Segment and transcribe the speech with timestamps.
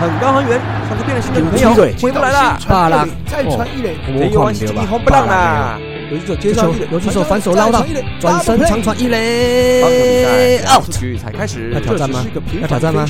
[0.00, 2.58] 很高很远，像是变了心的女朋友回不来了。
[2.66, 5.78] 巴拉，再传一垒，这一弯是一红不让啦。
[6.10, 7.84] 游击手接上一垒，游击手反手捞到，
[8.18, 10.90] 转身长传一垒，out。
[10.90, 12.24] 局才开始，要挑战吗？
[12.62, 13.06] 要挑战吗？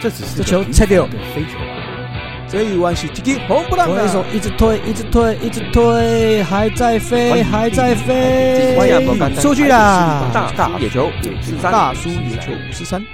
[0.00, 1.04] 这只是这球切掉，
[1.34, 1.82] 飞球啊！
[2.48, 8.76] 这一弯是直击红不让的，手一直推，一直推，一直推，还在飞，还在飞，
[9.40, 10.24] 出去啦！
[10.56, 13.04] 大野球五十三，大叔野球五十三，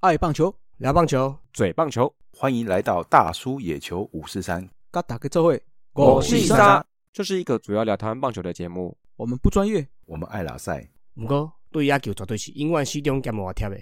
[0.00, 4.68] 爱棒球，聊棒球，嘴棒球，欢迎来到大叔野球五四三。
[4.90, 6.84] 嘎打个这会，我是沙。
[7.12, 8.98] 这是一个主要聊台湾棒球的节目。
[9.14, 10.90] 我们不专业，我们爱老赛。
[11.14, 13.80] 不过对野球绝对是永远始终兼无贴的。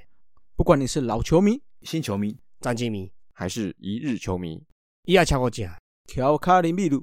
[0.57, 4.63] 不管你是老球迷、新球迷、战绩迷，还是一日球迷，
[5.07, 5.67] 伊也超过正。
[6.05, 7.03] 调卡林秘鲁，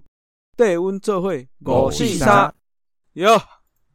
[0.55, 2.54] 带温做会，我是沙。
[3.14, 3.36] 哟，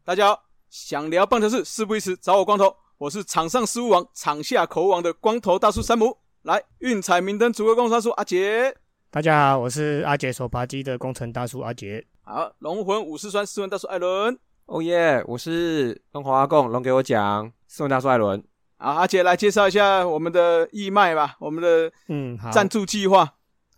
[0.02, 2.76] 大家好，想聊棒球事，事不宜迟，找我光头。
[3.02, 6.16] 我是场上失误王，场下口王的光头大叔山姆。
[6.42, 8.72] 来，运彩明灯主歌工程大叔阿杰。
[9.10, 12.06] 大家好，我是阿杰手扒机的工程大叔阿杰。
[12.20, 14.38] 好，龙魂武士酸斯文大叔艾伦。
[14.66, 18.40] 哦耶，我是龙华阿贡，龙给我讲，斯文大叔艾伦。
[18.76, 23.34] 好，阿杰来介绍一下我们的义卖吧，我们的嗯赞助计划。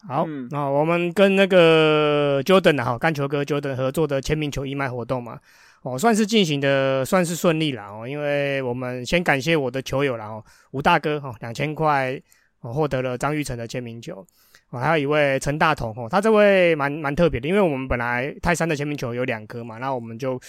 [0.07, 5.41] 好，那我们跟那个 Jordan 啊，干球哥 Jordan 合作的签名球义卖活动嘛，
[5.85, 12.21] 哦，算是进行的算是顺利了哦，因为我们先感谢我的球友了哦，吴大哥哈，两千块
[12.61, 14.27] 哦获得了张玉成的签名球。
[14.71, 20.41] 哦还有一位陈大同哦，他这位蛮蛮特别的，因为我们本来泰山的签名球有两颗嘛，那我们就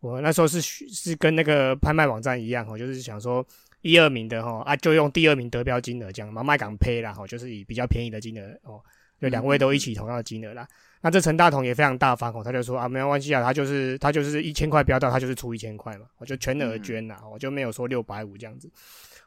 [0.00, 3.44] 我那时候是是跟那个拍卖网站一样哦，就是想说
[3.80, 8.80] 一二名的哈啊，就用第二名得标金额这样嘛，卖港配啦哈，就是以比较便宜的金额哦，
[9.22, 10.66] 就两位都一起同样的金额啦。
[11.00, 18.70] 那这陈大同也非常大方哦，他就说啊，没有关系啊，他就是他就是一千块标到，他就是出一千块嘛，我就全额捐啦，我就没有说六百五这样子。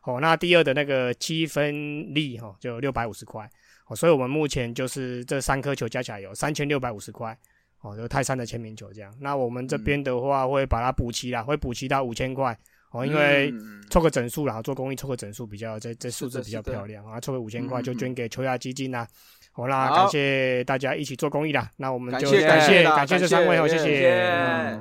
[0.03, 3.49] 哦，那第二的那个七分利哈，就六百五十块。
[3.87, 7.37] 哦，所以我们目前就是这三颗球加起来有三千六百五十块，
[7.81, 9.13] 哦，就泰山的签名球这样。
[9.19, 12.57] 那我们这边的话会把它补齐啦，会补齐到五千块，
[12.91, 13.53] 哦，因为
[13.89, 19.07] 凑个整数啦，做公益凑个整数比较这这数字比较漂亮啊，凑个五千块就捐给球亚基金啦。
[19.55, 24.79] 好啦，感谢大家一起做公益啦，那我们就感谢感谢这三位哦，谢谢。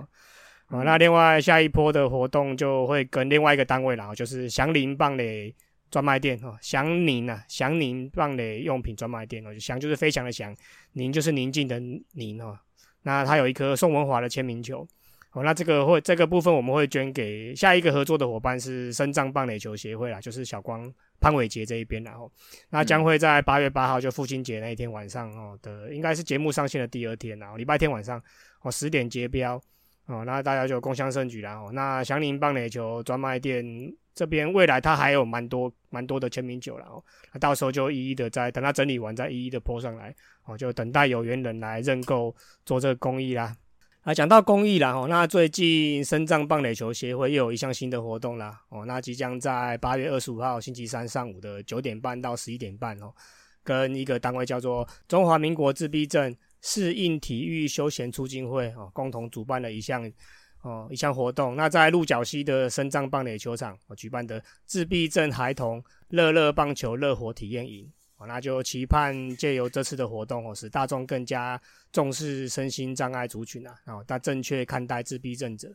[0.67, 5.55] 好，那另外下一波的活动就会跟另外一个单位啦，就是祥林棒垒。
[5.91, 10.53] 专卖店哦，祥宁啊，祥宁棒垒用品专卖店哦，祥就是飞翔的祥，
[10.95, 11.81] 宁就是宁静的
[12.15, 12.59] 宁哦。
[13.03, 14.85] 那它有一颗宋文华的签名球
[15.35, 20.91] 哦，那这个会这个部分我们会捐给下一个合作的伙伴是深藏棒垒球协会啦，就是小光
[21.21, 22.31] 潘伟杰这一边然后，
[22.71, 28.23] 那将会在八月八号就父亲节那一天晚上哦的，应该是节目上线的第二天然后礼拜天晚上
[28.63, 29.61] 哦十点接标
[30.07, 31.71] 哦，那大家就共襄盛举啦哦。
[31.73, 33.95] 那祥林棒垒球专卖店。
[34.15, 37.03] 这边未来它还有蛮多蛮多的签名酒了哦，
[37.33, 40.15] 那到时候就一一的再等它整理完再一一的泼上来
[40.45, 42.33] 哦，就等待有缘人来认购
[42.65, 43.53] 做这个公益啦。
[44.05, 53.11] 啊，讲到公益啦哦，那最近深藏棒垒球协会又有一项新的活动啦哦，那即将在八月二十五号星期三上午的九点半到十一点半哦，
[53.63, 60.13] 跟一个单位叫做中华民国自闭症适应体育休闲促进会哦，共同主办的一项。
[60.61, 67.87] 哦，一项活动，那在鹿角溪的深藏棒垒球场哦举办的自闭症孩童乐乐棒球乐活体验营，
[68.27, 71.61] 那就期盼借由这次的活动哦，使大众更加
[71.93, 75.73] 重视身心障碍族群啊，然后但正确看待自闭症者。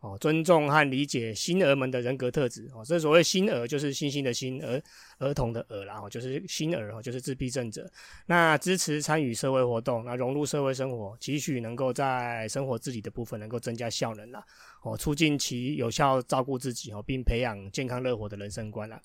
[0.00, 4.78] 哦，尊重和理解新儿们的人格特质哦，这所谓新儿就是星星的新儿
[5.16, 7.90] 儿童的儿啦，哦，就是新儿哦，就是自闭症者。
[8.26, 14.44] 那支持参与社会活动，那融入社会生活，期许能够在生活自理的部分能够增加效能啦，
[14.82, 19.00] 哦，促进其有效照顾自己哦，并培养健康乐活的人生观啦。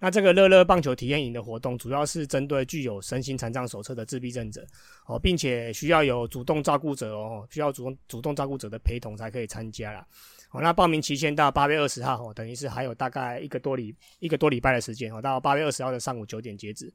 [0.00, 4.66] 那这个乐乐棒球体验营的活动，主要是针对具有身心残障手册的自闭症者
[5.06, 10.04] 哦，并且需要有主动照顾者哦，需要主动主动照顾者的陪同才可以参加啦。
[10.52, 16.90] 哦，那报名期限到八月二十号哦，等于是还有大概一个多礼一个多礼拜的时间哦，到八月二十号的上午九点截止。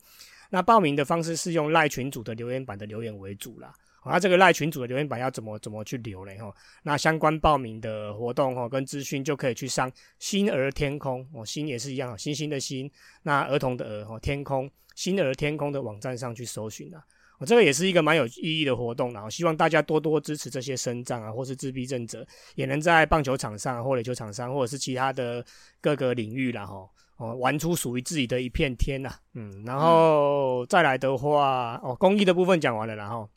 [0.50, 3.72] 那报名的方式是用赖群组的留言板的留言为主啦。
[4.06, 6.38] 那这个赖群主的留言板要怎么怎么去留嘞？
[6.38, 6.54] 哈，
[6.84, 12.90] 那相关报名的活动哦跟资讯就可以去上星儿天空哦，星也是一样，星星的星，
[13.24, 17.04] 那儿童的儿哦，天空星儿天空的网站上去搜寻啊。
[17.38, 22.25] 我这个也是一个蛮有意义的活动，然后希望大家多多支持这些生障啊，或是自闭症者，
[22.56, 25.44] 也能在棒球场上或垒球场上，或者是其他的
[25.81, 33.30] 各个领域啦，哈，哦，玩出属于自己的一片天呐，嗯，然后再来的话，哦，公益的部分讲完了，然后，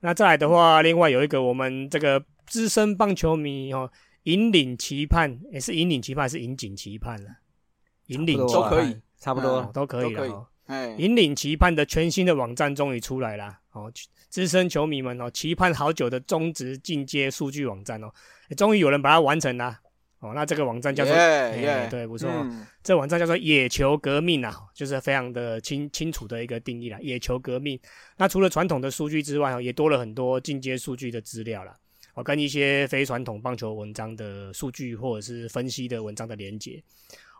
[0.00, 3.90] 那再来的话，另外有一个我们这个资深棒球迷哦，
[4.24, 7.30] 引领期盼，也是引领期盼，是引颈期盼了，
[8.06, 10.48] 引领都可以，差不多都可以了。
[10.66, 13.60] 哎，引领期盼的全新的网站终于出来啦！
[13.72, 13.92] 哦，
[14.28, 18.12] 资深球迷们哦，期盼好久的中职进阶数据网站哦，
[18.56, 19.80] 终于有人把它完成啦！
[20.20, 26.98] 哦，那这个网站叫做耶哎耶，对，不错哦，嗯这网站叫做野球革命啊，就是非常的清清楚的一个定义啦。
[27.00, 27.80] 野球革命，
[28.18, 31.74] 那除了传统的数据之外，哦，也多了很多进阶数据的资料啦。
[32.12, 36.82] 哦，跟一些非传统棒球文章的数据或者是分析的文章的连接。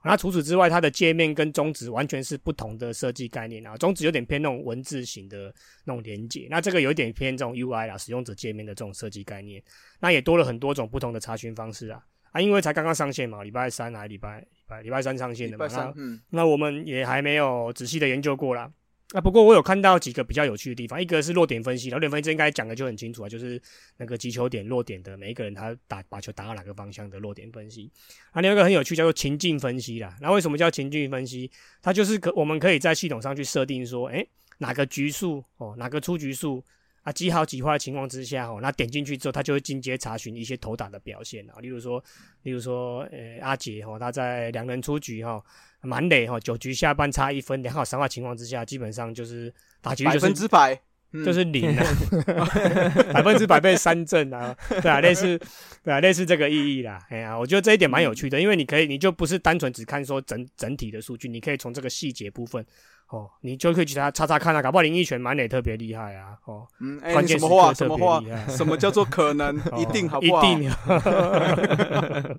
[0.02, 3.76] 那除此之外，它的界面跟中指完全是不同的设计概念啊。
[3.76, 5.54] 中指有点偏那种文字型的
[5.84, 9.62] 那种连接，那这个有点偏这种 UI 啦，使用者界面的这种设计概念。
[9.98, 12.02] 那也多了很多种不同的查询方式啊。
[12.32, 15.94] 啊，因为才刚刚上线嘛，礼拜三还礼拜礼拜礼拜三上线的嘛，那，
[16.30, 18.70] 那我们也还没有仔细的研究过啦。
[19.12, 23.60] 啊，不过我有看到几个比较有趣的地方，一个是落点分析，落点分析这应该讲的就很清楚啊，就是
[23.96, 27.90] 那个击球点落点的每一个人他打把球打到哪个方向的落点分析。
[28.30, 30.16] 啊，另外一个很有趣叫做情境分析啦。
[30.20, 31.50] 那为什么叫情境分析？
[31.82, 34.24] 它就是可我们可以在系统上去设定说，诶，
[34.58, 36.64] 哪个局数哦，哪个出局数
[37.02, 42.02] 啊，几好几坏的情况之下哦，那点进去之后，他就会进阶查询一些投打的表现啊，例如说，
[42.42, 45.44] 例如说，呃，阿杰哈、哦，他在两人出局哈、哦。
[45.82, 49.50] 满垒哈，九局下半差一分，两好三坏情况之下，基本上就是
[49.80, 50.78] 打局百分就是之百，
[51.12, 51.82] 嗯就是零啊，
[53.14, 55.40] 百分之百被三振啊，对啊，类似
[55.82, 57.02] 对啊，类似这个意义啦。
[57.08, 62.62] 哎呀，我觉得这一点蛮有趣的，因为你可以，你就不是单纯只看说整整体的数据，你可以从这个细节部分
[63.10, 67.74] 哦，你就可以去查查查看啊，搞不好林奕泉满垒特别厉害啊，哦，嗯，哎，什么话？
[67.74, 68.22] 什么话？
[68.48, 69.56] 什么叫做可能？
[69.76, 70.44] 一定好不好？
[70.44, 70.70] 一定。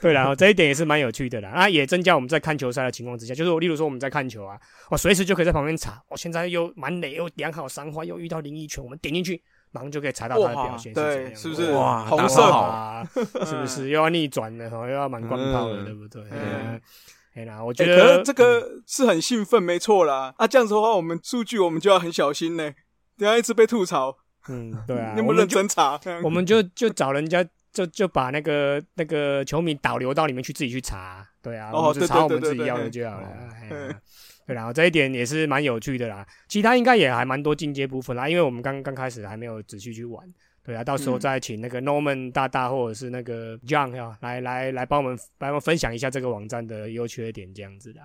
[0.00, 1.50] 对然后这一点也是蛮有趣的啦。
[1.50, 4.58] 啊也增加我们在看球赛的情况之下，就是我例如说我们在看球啊，
[4.90, 9.42] 我随时就可以在旁边查，我现在又满垒又良好三坏，又遇到林奕泉，我们点进去，
[9.72, 11.72] 马上就可以查到他的表哇，现是怎样是不是？
[11.72, 13.06] 哇红色啊，
[13.44, 14.70] 是不是又要逆转了？
[14.70, 16.22] 哈，又要满贯炮了，嗯对不对？
[17.34, 20.34] 嗯哎啦，我哎觉得可是这个是很兴奋，没错啦。
[20.36, 22.72] 啊，这样子的话，我们数据我们就要很小心呢，
[23.16, 24.16] 等下一直被吐槽。
[24.48, 25.98] 嗯，对啊， 你有没有我们认真查？
[26.22, 27.44] 我们就就找人家。
[27.72, 33.28] 就就把那个那个球迷导流到里面去，自己去查，对啊，哦我们只查我们自己要的对就好了。
[33.66, 36.22] 对然后 这一点也是蛮有趣的啦。
[36.48, 40.22] 其他应该也还蛮多进阶部分啦，因为我们刚刚开始还没有仔细去玩。
[40.64, 48.00] 对啊，到时候嗯再请那个 Norman 大大或者是那个 John 啊，来来来帮我们帮我们分享一下这个网站的优缺点这样子的。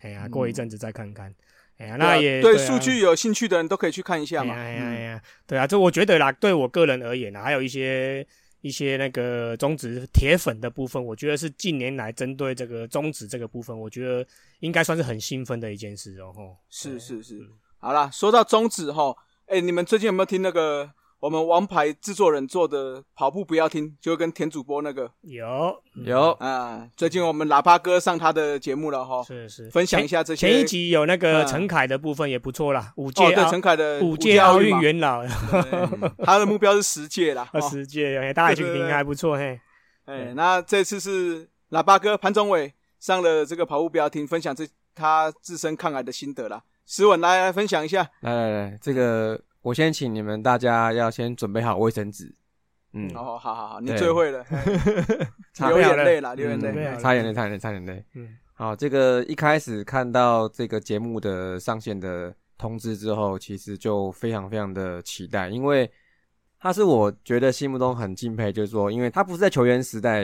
[0.00, 1.34] 哎呀，过一阵子再看看。
[1.78, 4.54] 哎呀，那也啊对数据有兴趣的人都可以去看一下嘛。
[4.54, 8.26] 哎呀哎呀对啊，这我觉得啦，对我个人而言啊，还有一些
[8.60, 14.24] 一些那个中指铁粉的部分，我觉得是近年来针对这个中指这个部分，我觉得
[14.60, 16.32] 应该算是很兴奋的一件事哦。
[16.36, 17.48] 吼是是是嗯。
[17.78, 19.16] 好啦，说到中指哈，
[19.46, 20.88] 哎，你们最近有没有听那个
[21.22, 26.84] 我们王牌制作人做的跑步不要听，就跟田主播那个有有啊？
[26.96, 30.48] 最近我们喇叭哥上他的节目了哈，是是分享一下这些。
[30.48, 37.48] 前一集有那个嗯陈凯的部分也不错啦，五届哦，对奥陈凯的五届奥运元老，对 他的目标是十届啦。
[37.52, 39.60] 二哦十届，哎大家去听还不错嘿。
[40.06, 46.64] 哎，那这次是喇叭哥潘宗伟上了这个跑步不要听，分享这他自身抗癌的心得啦。
[46.84, 52.34] 石文来来分享一下，来来来，这个我先请你们大家要先准备好卫生纸。
[52.94, 54.44] 嗯，哦，好好好，你最会了，
[55.54, 56.96] 差流眼泪啦，流眼泪嗯对啊。
[56.98, 58.04] 差点泪，擦眼泪，擦眼泪。
[58.14, 65.90] 嗯，好，这个一开始看到这个节目的上线的通知之后，其实就非常非常的期待，因为
[66.58, 70.22] 他是我觉得心目中很敬佩，就是说，因为他不是在球员时代，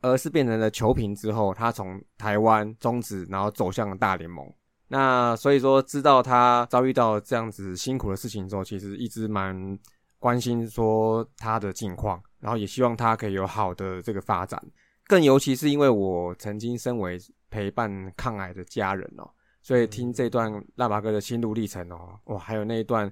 [0.00, 4.52] 而是变成了球评之后，他从台湾中职，然后走向了大联盟。
[4.92, 9.78] 那所以说，知道他遭遇到这样子辛苦的事情之后，其实一直蛮
[10.18, 14.60] 关心说他的近况，然后也希望他可以有好的这个发展。
[15.06, 17.16] 更尤其是因为我曾经身为
[17.50, 19.30] 陪伴抗癌的家人哦，
[19.62, 23.08] 所以听这段腊八哥的心路历程哦，哇，还有那一段，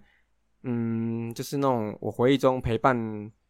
[0.64, 2.97] 嗯，就是那种我回忆中陪伴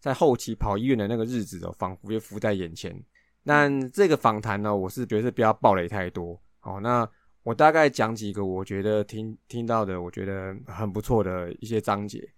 [0.00, 2.94] 在后期跑医院的那个日子哦，仿佛就浮在眼前。
[3.42, 6.78] 那这个访谈呢，我是觉得是不要暴雷太多哦。
[6.78, 7.08] 那
[7.42, 12.28] 我大概讲几个我觉得听听到的，我觉得很不错的一些章节。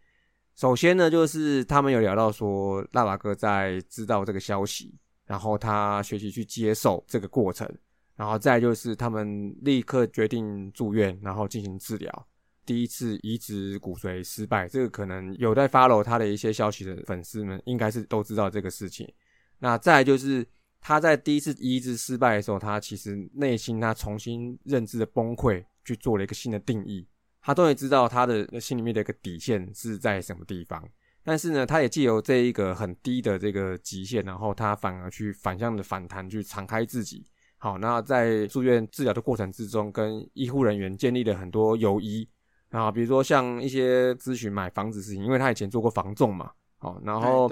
[0.56, 7.66] 首先呢，就是他们有聊到说，辣爸哥在知道这个消息，然后他学习去接受这个过程，
[8.14, 12.26] 然后再就是他们立刻决定住院，然后进行治疗。
[12.66, 19.10] 第一次移植骨髓失败，这个可能有在 follow 他的一些消息的粉丝们，应该是都知道这个事情。
[19.58, 20.46] 那再就是
[20.80, 27.06] 他在第一次移植失败的时候，他其实内心他重新认知的崩溃，去做了一个新的定义。
[27.42, 30.82] 他终于知道他的心里面的一个底线是在什么地方。
[31.22, 37.26] 但是呢，他也借由这一个很低的这个极限，然后他反而去反向的反弹，去敞开自己，
[37.58, 42.28] 好，那在住院治疗的过程之中，跟医护人员建立了很多友谊。
[42.70, 47.50] 啊，比如说像一些咨询买房子事情，因为他以前做过房仲嘛，好，然后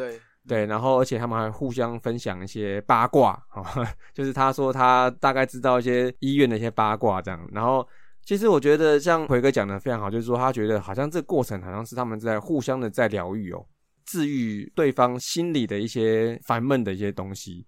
[0.48, 3.62] 对，然后而且他们还互相分享一些八卦，哈、
[4.14, 7.48] 就是他说他大概知道一些医院的一些八卦这样。
[7.52, 7.86] 然后
[8.24, 13.64] 其实我觉得像奎哥讲的非常好，就是说他觉得好像这个过程好像是他们在互相的在疗愈哦，
[14.06, 17.66] 治愈对方心里的一些烦闷的一些东西。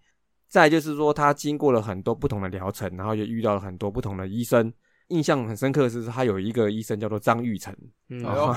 [0.49, 4.73] 再就是说他经过了很多不同的疗程，然后也遇到了很多不同的医生。
[5.11, 7.75] 印象很深刻的是，他有一个医生叫做张玉成，
[8.09, 8.55] 嗯哎呦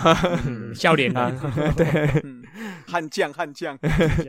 [0.48, 1.86] 嗯笑脸啊人， 对，
[2.24, 2.44] 嗯，
[2.88, 3.78] 悍将悍将，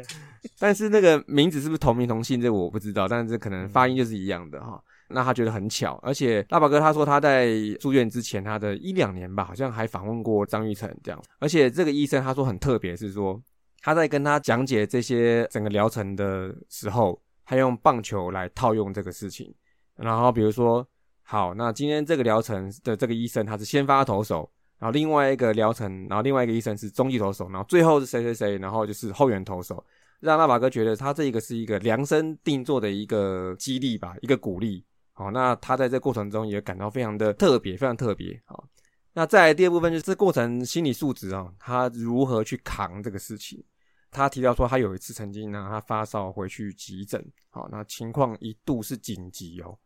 [0.59, 4.83] 但是那个名字是不是同名同姓，这我不知道，但是可能发音就是一样的哈。
[5.09, 11.23] 那他觉得很巧，而且大宝哥他说他在住院之前，他的一两年吧，好像还访问过张玉成这样。
[11.39, 13.41] 而且这个医生他说很特别，是说
[13.83, 19.55] 他在跟他讲解这些整个疗程的时候，他用棒球来套用这个事情。
[19.97, 20.85] 然后比如说，
[21.27, 29.85] 好，那今天这个疗程的这个医生他是先发投手，然后另外一个疗程，然后另外一个医生是中继投手，然后最后是谁谁谁，然后就是后援投手。
[30.21, 34.85] 让大宝哥觉得他这个是一个量身定做的一个激励吧，一个鼓励。
[35.13, 38.41] 好，那他在这过程中也感到非常的特别，非常特别。
[38.45, 38.65] 好，
[39.13, 43.63] 那再来第二部分就是这过程心理素质啊，他如何去扛这个事情。
[44.11, 49.77] 他提到说，他有一次曾经呢，他发烧回去急诊，好，那情况一度是紧急哦，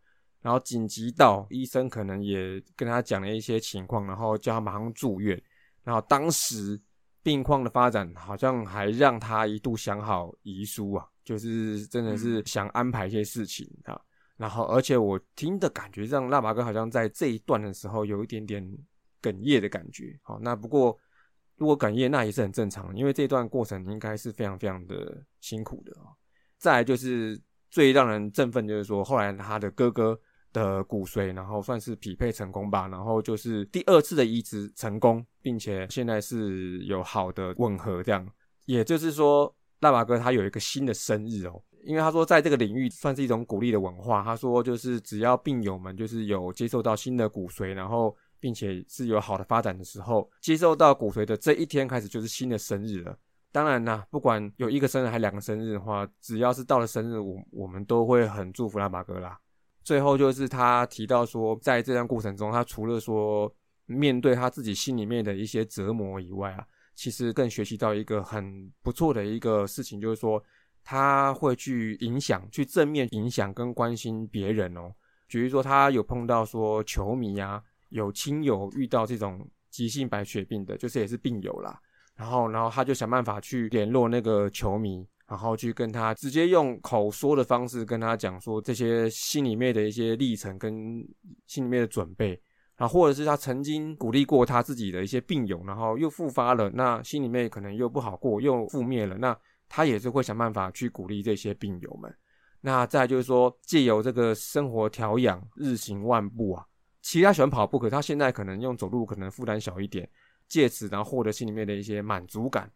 [0.48, 5.38] 然后紧急到医生可能也跟他讲了一些情况，然后叫他马上住院，
[5.84, 6.80] 然后当时。
[7.20, 14.00] 病况的发展好像还让他一度想好遗书啊，就是真的是想安排一些事情啊。
[14.38, 18.64] 然后，而且我听的感觉让腊八哥好像在这一段的时候有一点点
[19.20, 20.18] 哽咽的感觉。
[20.22, 20.96] 好，那不过
[21.56, 26.14] 如果哽咽那也是很正常，因为这段过程应该是非常非常的辛苦的啊。
[26.56, 27.38] 再来就是
[27.68, 30.18] 最让人振奋，就是说后来他的哥哥。
[30.52, 38.26] 的骨髓，然后算是匹配成功吧，然后就是第二次的移植成功，并且现在是有好的吻合，这样，
[38.64, 53.16] 也就是说，大马哥他有一个新的生日哦，因为他说在这个领域算是一种鼓励的文化，他说就是只要病友们就是有接受到新的骨髓，然后并且是有好的发展的时候，接受到骨髓的这一天开始就是新的生日了。
[53.50, 59.38] 当然啦，不管有一个生日还两个生日的话，只要是到了生日，我我们都会很祝福拉马哥啦。
[59.88, 63.50] 最后就是他提到说，在这段过程中，他除了说
[63.86, 70.44] 面对他自己心里面的一些折磨以外啊，其实更学习到一个很不错的一个事情，就是说
[70.84, 74.92] 他会去影响、去正面影响跟关心别人哦。
[75.26, 81.80] 比如说，他有碰到说球迷啊，有亲友遇到这种急性白血病的，就是也是病友啦，
[82.14, 85.08] 然后，然后他就想办法去联络那个球迷。
[85.28, 91.06] 然后去跟他直接用口说的方式跟他讲说这些心里面的一些历程跟
[91.46, 92.40] 心里面的准备，
[92.76, 102.10] 啊，或者是他曾经鼓励过他自己的一些病友，然后又复发了，那心里面可能又不好过，又覆灭了，那他也是会想办法去鼓励这些病友们。
[102.60, 106.64] 那再就是说，借由这个生活调养，日行万步啊，
[107.02, 110.08] 其实他喜欢跑步，可他现在可能用走路可能负担小一点，
[110.48, 112.68] 借此然后获得心里面的一些满足感。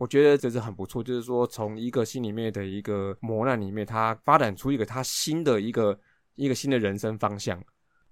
[0.00, 6.00] 我觉得这是很不错，就是说从一个心里面的一个磨难里面，他发展出一个他新的一个
[6.36, 7.62] 一个新的人生方向。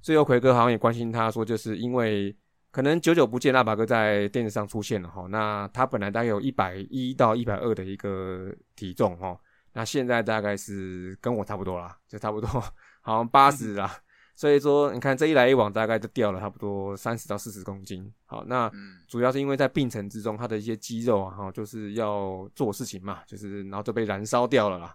[0.02, 2.36] 最后奎哥好像也关心他说，就是因为
[2.70, 9.34] 可能久久不见，腊八哥在电视上出现了哈，那他本来大概有一百一到一百二的一个体重哈，
[9.72, 12.48] 那现在大概是跟我差不多啦，就差不多
[13.00, 13.90] 好像八十啦。
[14.38, 18.08] 所以说，你看这一来一往，大概就掉了差不多三十到四十公斤。
[18.24, 18.70] 好，那
[19.08, 24.94] 主要是因为在病程之中，他的一些肌肉啊，哈，就是要做事情嘛，就是然后就被燃烧掉了啦，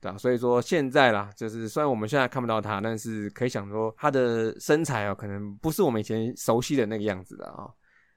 [0.00, 7.66] 对啊，所以说现在啦，就是虽然我们现在看不到他，但是可以想说他的身材啊，可能不是我们以前熟悉的那个样子的啊。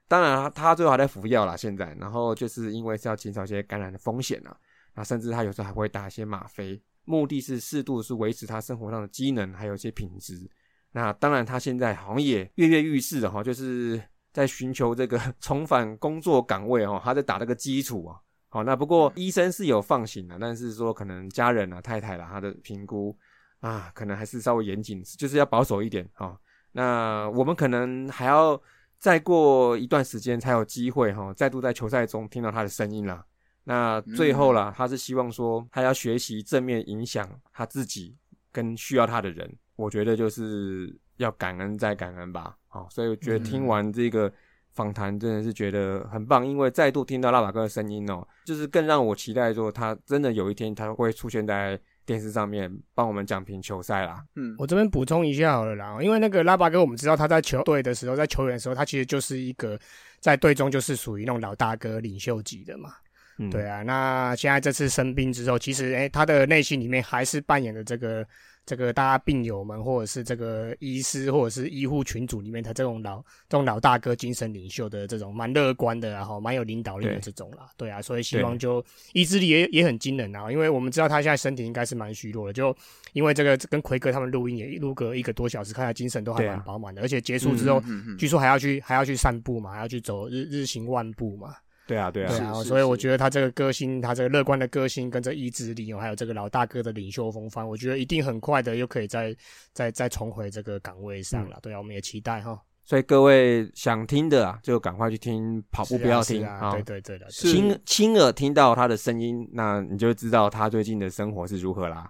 [0.08, 4.56] 当然，他最后还在服药啦，现在，然后就是因为是要减少一些感染的风险啊，
[4.94, 10.48] 那甚至他有时候还会打一些吗啡，目的是适度是维持他生活上的机能，还有一些品质。
[10.98, 14.02] 那当然，他现在好像也跃跃欲试的哈，就是
[14.34, 18.18] 在寻求这个 重返工作岗位哦，他在打这个基础啊。
[18.50, 23.16] 好，那不过医生是有放行的，但是说可能家人啊、太太啦，他的评估
[23.60, 26.36] 啊，可能还是稍微严谨，就是要保守一点哈。
[26.72, 28.60] 那我们可能还要
[28.98, 33.24] 再过一段时间才有机会哈，再度在球赛中听到他的声音啦。
[33.66, 38.18] 那最后啦，他是希望说他要学习正面影响他自己
[38.52, 39.56] 跟需要他的人。
[39.78, 44.30] 我觉得就是要感恩再感恩吧，好，所以我觉得听完这个
[44.74, 54.24] 访谈真的是觉得很棒，因为再度听到拉瓦哥的声音哦，就是更让我期待说他真的有一天他会出现在电视上面帮我们讲评球赛啦。
[54.36, 59.80] 嗯，我这边补充一下好了啦，因为那个拉巴哥，我们知道他在球队的时候，在球员的时候，他其实就是一个
[60.20, 62.94] 在队中就是属于那种老大哥、领袖级的嘛。
[63.38, 68.28] 嗯，对啊，那现在这次生病之后，其实诶、他的内心里面还是扮演着这个
[68.66, 77.70] 这个大家病友们，或者是这个医师，或者是医护群组里面他这种老这种老大哥、精神领袖的这种蛮乐观的，然后蛮有领导力的对这种啦。
[77.78, 82.76] 对啊，所以希望就意志力也也很惊人啊，因为我们知道他现在身体应该是蛮虚弱的，就
[83.14, 91.56] 因为这个跟奎哥他们录音也录个一个多小时，看他精神都还蛮饱满的，而且结束之后，嗯嗯据说还要去还要去散步嘛，还要去走日日行万步嘛。
[91.88, 99.36] 对啊，对啊，对啊，所以我是觉得他这个个性，他这个乐观的个性跟这意志力哦，还有这个老大哥的领袖风范，我觉得一定很快的又可以再
[99.74, 101.58] 再再重回这个岗位上了。
[101.62, 102.62] 对啊，我们也期待哈。
[102.84, 112.10] 所以各位想听的啊，就赶快去听，跑步不要听是啊，对对对的，是亲亲耳听到他的声音，那你就知道他最近的生活是如何啦。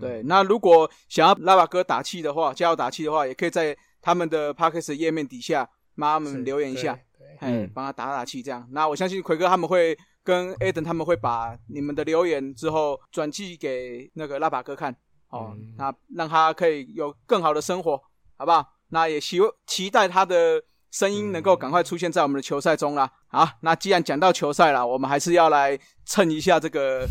[0.00, 6.98] 对，那如果想要拉瓦哥打气的话，加油打气的话，也可以在他们的 p a r k e s 页面底下帮他是们留言一下，
[7.42, 8.64] 哎嗯，帮他打打气，这样。
[8.70, 14.94] 那我相信奎哥他们会跟 Aden 他们会把你们的留言之后转寄给那个拉巴哥看，
[15.30, 18.00] 哦，嗯那让他可以有更好的生活，
[18.36, 18.64] 好不好？
[18.90, 23.10] 那也希期待他的声音能够赶快出现在我们的球赛中啦。
[23.26, 27.08] 好，那既然讲到球赛了，我们还是要来蹭一下这个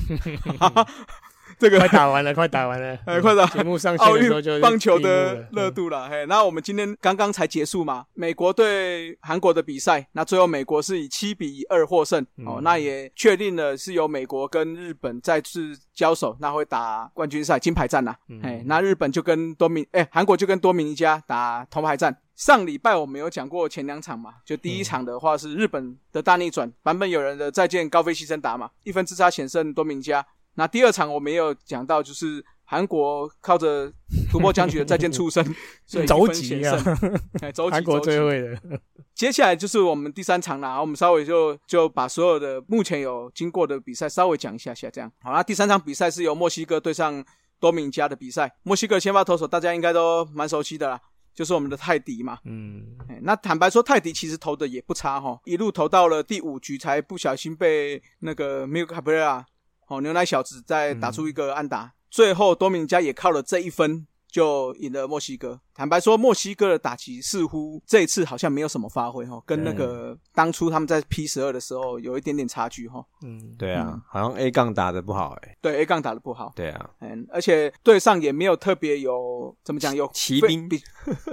[1.61, 18.41] 这个快打完了，快打完了， 哎快打节目上线奥的时候就运棒球的热度了，嘿，那我们今天刚刚才结束嘛，美国对韩国的比赛，那最后美国是以七比二获胜，哦，嗯那也确定了是由美国跟日本再次交手，那会打冠军赛金牌战啦，嗯。
[18.41, 22.17] 哎，那日本就跟多米，哎，韩国就跟多米尼加打铜牌战。
[22.35, 30.25] 上礼拜我们有讲过前两场嘛，就第一场的话是日本的大逆转，版本有人的再见高飞牺牲打嘛，一分之差险胜多米尼加。
[30.55, 33.91] 那第二场我们也有讲到，就是韩国靠着
[34.29, 35.43] 突破僵局的再见出生，
[35.86, 38.79] 所以 一走分险级啊走级韩国最会的，
[39.13, 45.31] 接下来就是我们第三场啦，我们稍微就就把所有的目前有经过的比赛稍微讲一下下，这样好。
[45.31, 47.24] 那第三场比赛是由墨西哥对上
[47.59, 51.00] 多米尼加的比赛，墨西哥先发投手大家应该都蛮熟悉的啦，
[51.35, 52.40] 就是我们的泰迪嘛。
[52.46, 59.44] 嗯，哎那坦白说，泰迪其实投的也不差哈，一路投到了第五局才不小心被那个 m i l k Cabrera
[59.91, 65.59] 哦牛奶小子再打出一个安打，最后多米尼加也靠了这一分就赢了墨西哥。
[65.73, 73.03] 坦白说，墨西哥的打击似乎这一次好像没有什么发挥哈，跟那个当初他们在 P 十二的时候有一点点差距哈。
[73.23, 74.01] 嗯，对啊，嗯。
[74.07, 80.81] 好像 A 杠打的不好哎、对 A 杠打的不好，对啊，嗯，而且队上也没有特别有怎么讲有骑兵比，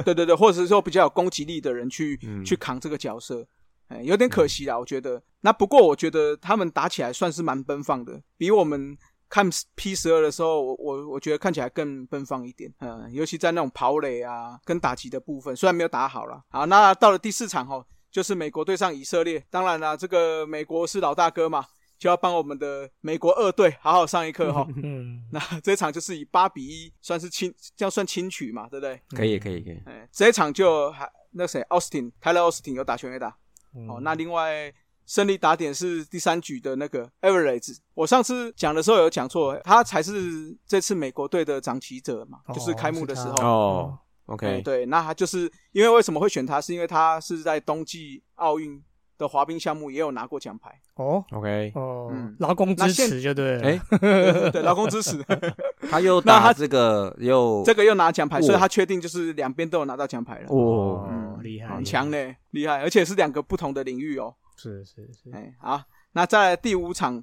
[0.04, 2.44] 对对对，或者是说比较有攻击力的人去、嗯。
[2.44, 3.46] 去扛这个角色，
[3.88, 5.22] 哎，有点可惜啦，我觉得。
[5.40, 8.96] 那不过我觉得他们打起来算是蛮奔放的，比我们
[9.28, 16.42] 看 P 十二的时候，我我我觉得看起来更奔放一点，嗯，尤其在那种跑垒啊跟打击的部分，虽然没有打好了。
[16.50, 21.64] 好，那到了第四场哦，就是美国对上以色列，当然啦，这个美国是老大哥嘛。
[21.98, 24.64] 就要帮我们的美国二队好好上一课哈。
[24.84, 29.02] 嗯， 那这一场就是以八比一算是轻，这样算轻取嘛，对不对？
[29.16, 33.36] 可以可以可以，哎，这一场就还那谁，奥斯汀，泰勒奥斯汀有打全垒打。
[33.74, 34.72] 嗯哦，那另外
[35.06, 37.78] 胜利打点是第三局的那个 Average，。
[37.94, 43.34] 我上次讲的时候有讲错，他才是这次美国队的掌旗者嘛，哦就是开幕的时候。
[43.42, 48.78] 哦哎，OK，对，那他就是因为为什么会选他，是因为他是在冬季奥运
[49.18, 50.70] 的滑冰项目也有拿过奖牌。
[50.94, 53.80] 哦 OK，哦嗯，劳工支持就对了，哎，
[54.50, 55.22] 对劳工支持，
[55.90, 60.46] 他又 那他打这个又这个又拿奖牌，所以他确定就是两边都有拿到奖牌了。
[60.48, 64.34] 哦，哦，厉害，很强嘞，厉害，而且是两个不同的领域哦。
[64.56, 65.80] 是是是，哎，好，
[66.12, 67.22] 那在第五场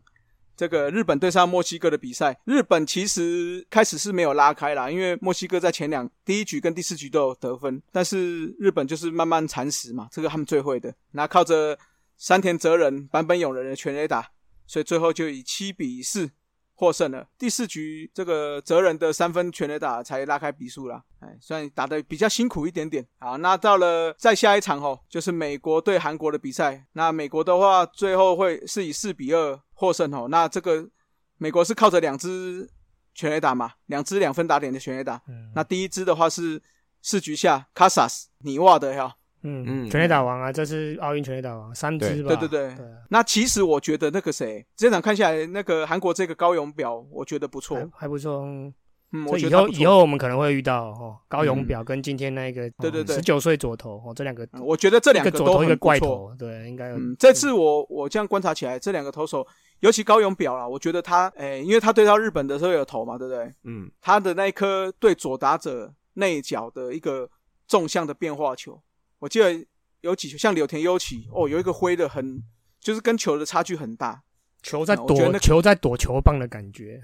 [0.55, 11.77] 这个日本对上墨西哥的比赛，日本其实开始是没有拉开啦，因为墨西哥在前两第一局跟第四局都有得分，但是日本就是慢慢蚕食嘛，这个他们最会的，那靠着
[12.17, 14.31] 山田哲人、坂本勇人的全垒打，
[14.65, 16.29] 所以最后就以七比四
[16.75, 17.27] 获胜了。
[17.37, 23.05] 第四局这个哲人的三分全垒打才拉开比数啦，哎，虽然打得比较辛苦一点点。
[23.17, 26.85] 好，那到了再下一场哦，就是美国对韩国的比赛。
[26.93, 30.27] 那美国的话，最后会是以四比二获胜哦。
[30.29, 30.87] 那这个
[31.37, 32.69] 美国是靠着两支
[33.13, 35.21] 全垒打嘛，两支两分打点的全垒打。
[35.27, 36.61] 嗯那第一支的话是
[37.01, 39.15] 四局下卡萨斯尼瓦的哈。
[39.45, 42.29] 嗯嗯全垒打王啊，这是奥运全垒打王，三支吧？
[42.29, 47.77] 对对对对啊，那其实我觉得那个谁，这场看下来，那个韩国这个高勇表，我觉得不错。
[47.77, 48.73] 还还不错，嗯
[49.27, 55.87] 我，以以我觉得不错后以后我们可能会遇到哦，高永表跟今天那个对对对十九岁左投哦，这两个嗯我觉得这两个左投一个很不错。
[55.87, 59.45] 怪投，对，应该嗯，这次我我这样观察起来，这两个投手，
[59.81, 63.53] 尤其高永表啦，我觉得他，诶、因为他对到日本的时候有投嘛，对不对？
[63.63, 67.29] 嗯，他的那一颗对左打者内角的一个
[67.67, 68.81] 纵向的变化球，
[69.25, 69.67] 我记得
[70.01, 72.39] 有几球，像柳田优起，哦，有一个挥的很，
[72.79, 74.21] 就是跟球的差距很大。
[74.61, 77.01] 球在躲球在躲球棒的感觉。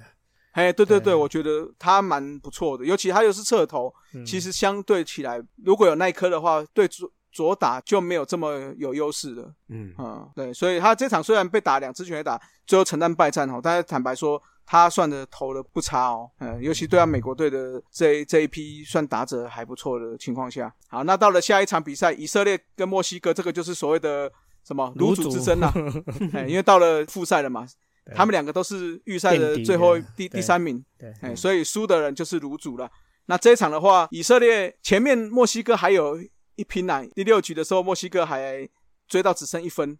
[0.51, 9.51] 哎，对对对，对我觉得他蛮不错的，尤其他又是侧头，嗯其实相对起来，如果有那一颗的话，对左左打就没有这么有优势了。
[9.69, 14.39] 嗯，嗯，对，所以他这场虽然被打两支全垒打，最后承担败战哦，但是坦白说，
[14.71, 24.31] 他算的投的不差哦，嗯，尤其对啊美国队的这这一批算打者还不错的情况下，好，那到了下一场比赛，以色列跟墨西哥，这个就是所谓的
[24.65, 25.69] 什么卤卤煮煮之争呐、
[26.33, 27.67] 哎，因为到了复赛了嘛，
[28.15, 32.89] 他们两个都是预赛的最后第第三名，对，哎，所以输的人就是卤煮了。
[33.25, 36.17] 那这一场的话，以色列前面墨西哥还有
[36.55, 38.65] 一拼呐、第六局的时候墨西哥还
[39.05, 39.99] 追到只剩一分，嗯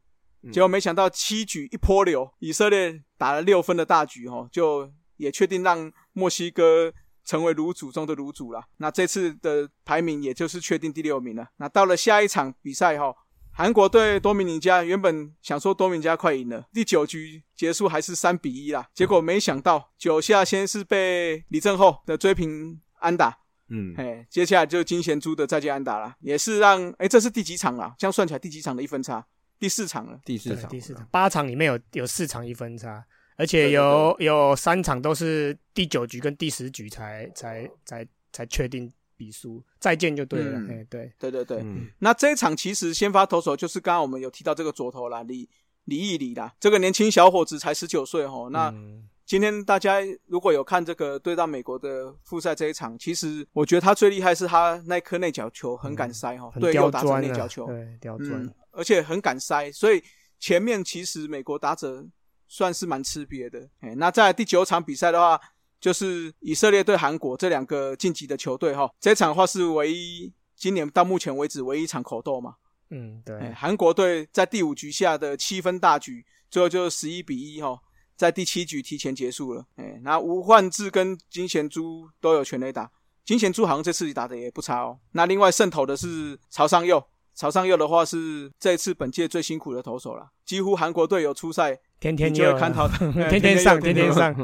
[0.51, 6.91] 结果没想到七局一波流，以色列打了六分的大局哦，就也确定让墨西哥
[7.23, 8.63] 成为卤煮中的卤煮了。
[8.77, 11.47] 那这次的排名也就是确定第六名了。
[11.58, 13.13] 那到了下一场比赛哈、
[13.51, 23.38] 韩国对多米尼加原本想说多米尼加快赢了，第九局结束还是三比一啦，结果没想到九下先是被李正厚的追平安打，
[23.69, 27.93] 嗯，哎，接下来就金贤珠的再见安打了，也是让哎这是第几场了？
[27.99, 29.23] 这样算起来第几场的一分差？
[29.62, 30.19] 第四场了。
[30.26, 33.06] 第四场，第四场，八场里面有有四场一分差，
[33.38, 40.58] 而且有有三场都是第九局跟第十局才才才才确定比输，再见就对了。
[40.58, 40.69] 嗯。
[40.71, 45.47] 哎，对，对对对，嗯，那这一场其实先发投手就是刚刚我们有提到这个左投啦，李
[45.86, 48.50] 李毅李啦，这个年轻小伙子才十九岁哦。
[48.52, 58.30] 那嗯今天大家如果有看这个对到美国的复赛这一场，其实我觉得他最厉害是他那颗内角球很敢塞哈、对右打者钻啊内角球，对，刁钻。
[58.32, 60.03] 嗯，，而且很敢塞，所以
[60.39, 62.05] 前面其实美国打者
[62.47, 63.69] 算是蛮吃瘪的。
[63.79, 65.39] 哎，那在第九场比赛的话，
[65.79, 72.55] 就是以色列对韩国这两个晋级的球队哈，这场的话是唯一今年到目前为止唯一一场口斗嘛。
[72.89, 77.79] 嗯，哎，对，韩国队在第五局下的七分大局，最后就十一比一哈，
[78.15, 79.65] 在第七局提前结束了。
[79.77, 82.91] 哎，那吴焕智跟金贤洙都有全垒打，
[83.23, 84.99] 金贤洙好像这次打的也不差哦。
[85.13, 87.01] 那另外胜投的是曹尚佑，
[87.41, 94.36] 曹尚佑的话是这次本届最辛苦的投手了，几乎韩国队有出赛，天天就有看到他 哎天天上，天天天上，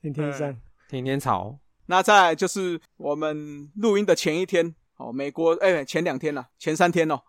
[0.00, 0.56] 天天上，
[0.88, 7.20] 天天吵，那再来就是我们录音的前一天，哦，美国哎、前两天了，前三天哦，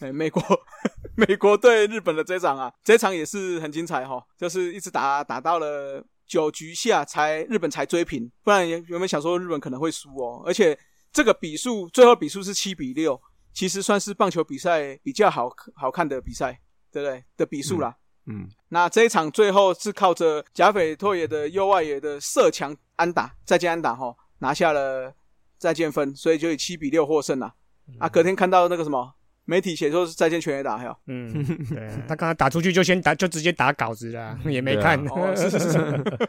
[0.00, 0.42] 哎、美国
[1.16, 10.78] 美国对日本的这场啊，这场也是很精彩哈、哦，就是一直打打到了九局下才日本才追平，不然原本想说日本可能会输哦，而且
[11.10, 13.18] 这个比数最后比数是七比六，
[13.52, 16.60] 其实算是棒球比赛比较好好看的比赛，
[16.90, 17.24] 对不对？
[17.36, 17.96] 的比数啦。
[18.26, 25.12] 嗯，那这一场最后是靠着贾斐拓也的右外野的射墙安打再见安打哈，拿下了
[25.58, 27.54] 再见分，所以就以七比六获胜了。
[27.98, 30.96] 啊，隔天看到那个什么媒体写说是再见全垒打，还有。
[31.06, 31.32] 嗯，
[31.68, 34.96] 对啊，他刚刚打出去就先打，就直接打稿子了，也没对啊。
[34.96, 35.06] 看。
[35.08, 35.78] 哦是是是。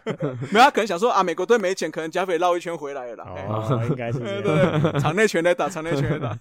[0.52, 3.34] 没有他可能想说啊，美国队没钱，可能贾斐绕一圈回来了啦。
[3.36, 4.42] 哎哦，应该是对。
[4.42, 6.38] 对对，场内全垒打，场内全垒打。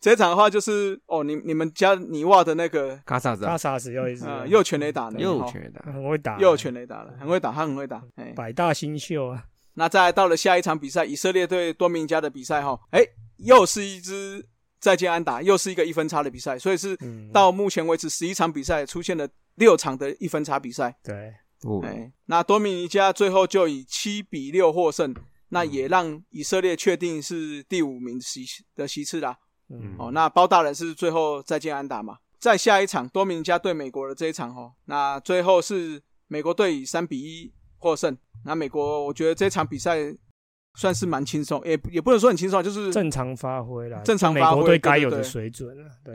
[0.00, 5.20] 这一场的话就是哦，你你们家尼瓦的那个卡萨斯，卡萨斯又一次啊，又全垒打呢，哦。
[5.20, 8.02] 又全打，很会打，又全垒打了，很会打，他很会打。
[8.16, 9.42] 哎，百大新秀啊，
[9.74, 13.00] 那再来到了下一场比赛，以色列对多明尼加的比赛哈，哎，
[13.38, 14.46] 又是一支
[14.80, 20.96] 再见安打，又是一个一分差的比赛，所以是嗯，到目前为止十一场比赛出现了六场的一分差比赛。
[21.02, 25.14] 对，哦，哎，那多米尼加最后就以七比六获胜，
[25.48, 29.36] 那也让以色列确定是第五名席的席次啦。
[29.68, 32.18] 嗯，哦，那包大人是最后再见安打嘛？
[32.38, 38.16] 再下一场多米尼加对美国的这一场哦，那最后是美国队以三比一获胜。
[38.44, 39.98] 那美国我觉得这场比赛
[40.78, 46.14] 算是蛮轻松，也也不能说很轻松，就是正常发挥啦，正常美发挥该有的水准了，对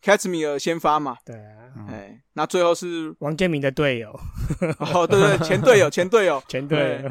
[0.00, 4.08] c a t 米尔先发嘛，对啊，哎，那最后是王建民的队友，
[4.78, 6.42] 哦，对对，前队友 前队友。
[6.48, 7.02] 前队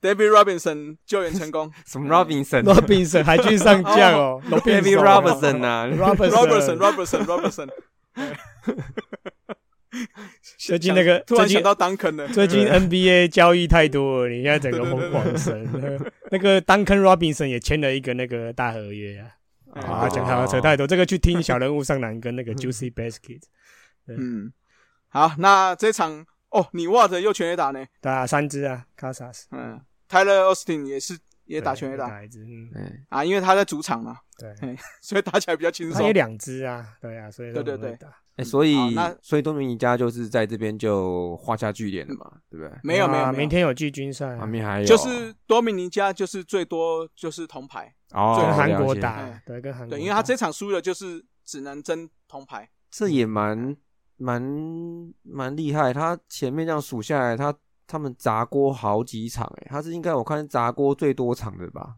[0.00, 1.70] David Robinson 救援成功。
[1.84, 5.86] 什么 Robinson，Robinson 还去上将哦，David Robinson 啊。
[5.88, 7.68] Robertson，
[10.58, 15.68] 最近那个最近突然想到 Duncan 了， 最近 NBA 交易太多了，你现在整个疯狂神。
[16.30, 19.28] 那个 Duncan Robinson 也签了一个那个大合约啊。
[19.72, 19.82] 哎。
[19.82, 23.42] 啊，对讲他扯太多，这个去听小人物上篮跟那个 Juicy Basket。
[24.08, 24.52] 嗯，
[25.08, 29.46] 好，那这场哦，你袜子又全垒打呢，对啊，三支啊，卡萨斯。
[29.50, 29.78] 嗯
[30.08, 32.08] ，Tyler Austin 也是也打全垒打。
[32.08, 36.00] 打一支，嗯，哎，啊，因为他在主场嘛，对，所以打起来比较轻松。
[36.00, 36.12] 他也。
[36.14, 37.98] 两支啊，对啊，所以对对对
[38.36, 42.72] 哎，所以好那所以多米尼加就是在这边就画下句点了嘛，对不对？
[42.82, 52.68] 没有没有明，天有季军赛啊，旁边还有就是多米尼加就是最多就是铜牌，哦，跟韩国打哎，对，跟韩国对，因为他这场输了就是只能争铜牌。
[52.90, 53.76] 这也蛮
[54.16, 54.42] 蛮
[55.22, 55.92] 蛮厉害。
[55.92, 57.54] 他前面这样数下来，他
[57.86, 61.94] 他们砸锅好几场，哎，他是应该我看砸锅最多场的吧？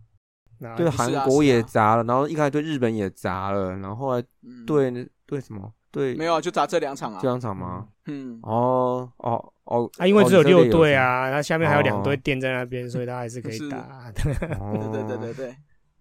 [0.76, 7.28] 对韩国也砸了，然后一开始对日本也砸了，然后后来嗯，对那对什么对没有啊就砸这两场啊这。
[7.28, 7.86] 两场吗？
[8.06, 14.10] 嗯，哦哦哦，啊，因为哦只有六队啊，那下面还有两队哦垫在那边，所以他还是可以打。
[14.14, 15.56] 对哦对对对对。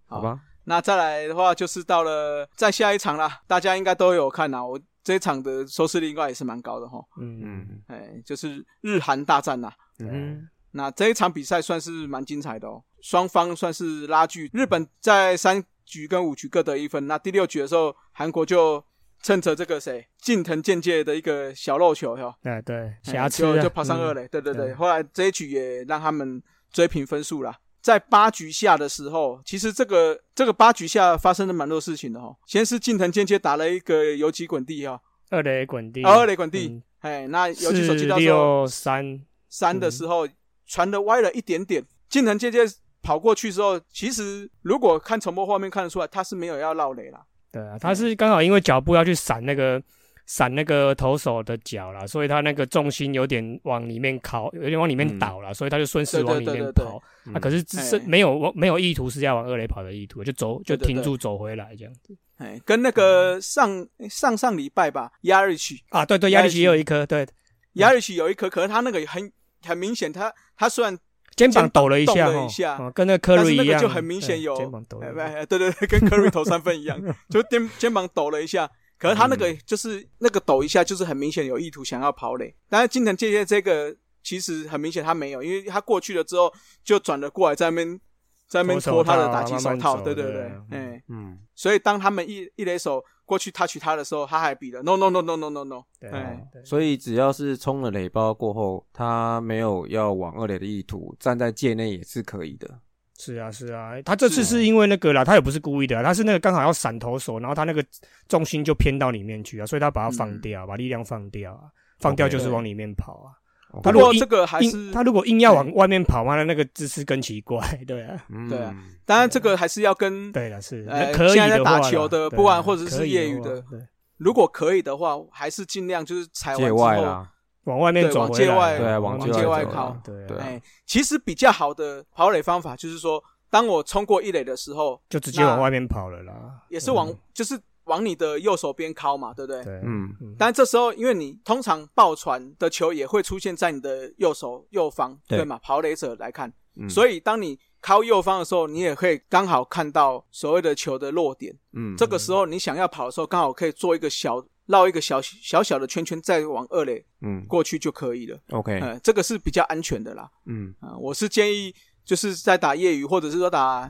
[0.05, 4.65] 好吧，那再来的话，就是到了再下一场啦，大家应该都有看呐。
[4.65, 6.99] 我这一场的收视率应该也是蛮高的哈。
[7.19, 9.71] 嗯，嗯哎，就是日韩大战呐。
[9.99, 14.49] 嗯那这一场比赛算是蛮精彩的哦，双方算是拉锯。
[14.53, 18.83] 日本在三局跟五局各得一分，那第六局的时候，韩国就
[19.27, 24.67] 趁着这个谁近藤健介的一个小漏球哈，哎对，哎瑕疵啊就就跑上二嗯垒，对对对。
[24.67, 27.53] 对后来这一局也让他们追平分数啦。
[27.81, 32.33] 在八局下的时候，其实这个这个八局下发生了蛮多事情的哈。
[32.45, 34.97] 先是近藤健介打了一个游击滚地哈，
[35.29, 40.25] 二垒滚地，啊二垒滚地嗯，哎，那游击手四接到六三，三的时候
[40.65, 42.59] 传的歪了一点点，近藤健介
[43.01, 47.25] 跑过去之后，其实如果看重播画面看得出来，他是没有要绕垒啦。
[47.51, 49.81] 对啊，他是刚好因为脚步要去闪那个
[50.25, 55.17] 闪那个投手的脚啦，所以他那个重心有点往里面靠，有点往里面嗯。
[55.17, 57.01] 倒了，所以他就顺势往里面跑。
[57.25, 58.03] 嗯啊，可是只是哎。
[58.05, 62.15] 没有往没有意图是要往二垒跑的意图，就走就停住走回来这样子。
[62.37, 67.25] 哎，跟那个上上上礼拜吧，亚瑞奇啊，对对，亚瑞奇也有一颗，对，
[67.73, 69.31] 亚瑞奇有一颗，可是他那个很
[69.65, 70.95] 很明显，他他虽然
[71.37, 78.69] 肩膀抖了一下哈，了一下哦跟那个科瑞一样，那个就很明显有肩膀抖对对对，跟 Curry 投三分一样， 就肩肩膀抖了一下。
[78.97, 82.53] 可是他那个就是那个抖一下，就是很明显有意图想要跑垒。
[82.67, 86.51] 但是金藤健介这个其实很明显他没有，因为他过去了之后
[86.83, 87.99] 就转了过来，在那边
[88.47, 91.37] 在那边脱他的打击手套，对对对哎，嗯。
[91.53, 94.81] 所以当他们一一垒手过去 touch 他的时候，他还比了。
[94.83, 96.09] No no no no no no no，对。
[96.09, 102.79] 哎所以只要是冲了垒包过后，他没有要往二垒的意图，站在界内也是可以的。
[103.19, 107.83] 是啊是啊，他这次是是因为那个啦，他也不是故意的，他是那个刚好要闪投手，然后他那个
[108.27, 110.39] 重心就偏到里面去啊，所以他把它放嗯。
[110.39, 111.63] 掉，把力量放掉啊，
[111.99, 113.33] 放掉就是往里面跑啊。
[113.71, 113.81] 哦。
[113.83, 118.75] 他如果硬不过这个还是他如果硬要往外面跑嘛，那那个姿势更奇怪，对啊，嗯对啊
[119.05, 123.79] 当然这个还是要跟对了是，呃那可以现在打球的不管或者是业余的对，
[124.17, 127.27] 如果可以的话，还是尽量就是踩完之后，
[127.63, 136.33] 往外面走往走回来界外对啊往界外走靠对其实比较好的跑垒方法就是说，当我冲过一垒的时候，就直接往外面跑了啦，
[136.69, 139.63] 也是往嗯就是往你的右手边靠嘛，对不对？
[139.63, 145.57] 对，嗯嗯但这时候，因为你通常爆传的球也会出现在你的右手右方，对对嘛？
[145.63, 151.57] 跑垒者来看，嗯，所以当你靠右方的时候，你也可以刚好看到所谓的球的落点。
[151.73, 158.37] 嗯这个时候你想要跑的时候，刚好可以做一个小绕一个小小小的圈圈，再往二垒嗯过去就可以了。
[158.49, 160.29] OK 呃，这个是比较安全的啦。
[160.45, 161.73] 嗯啊、我是建议
[162.03, 163.89] 就是在打业余或者是说打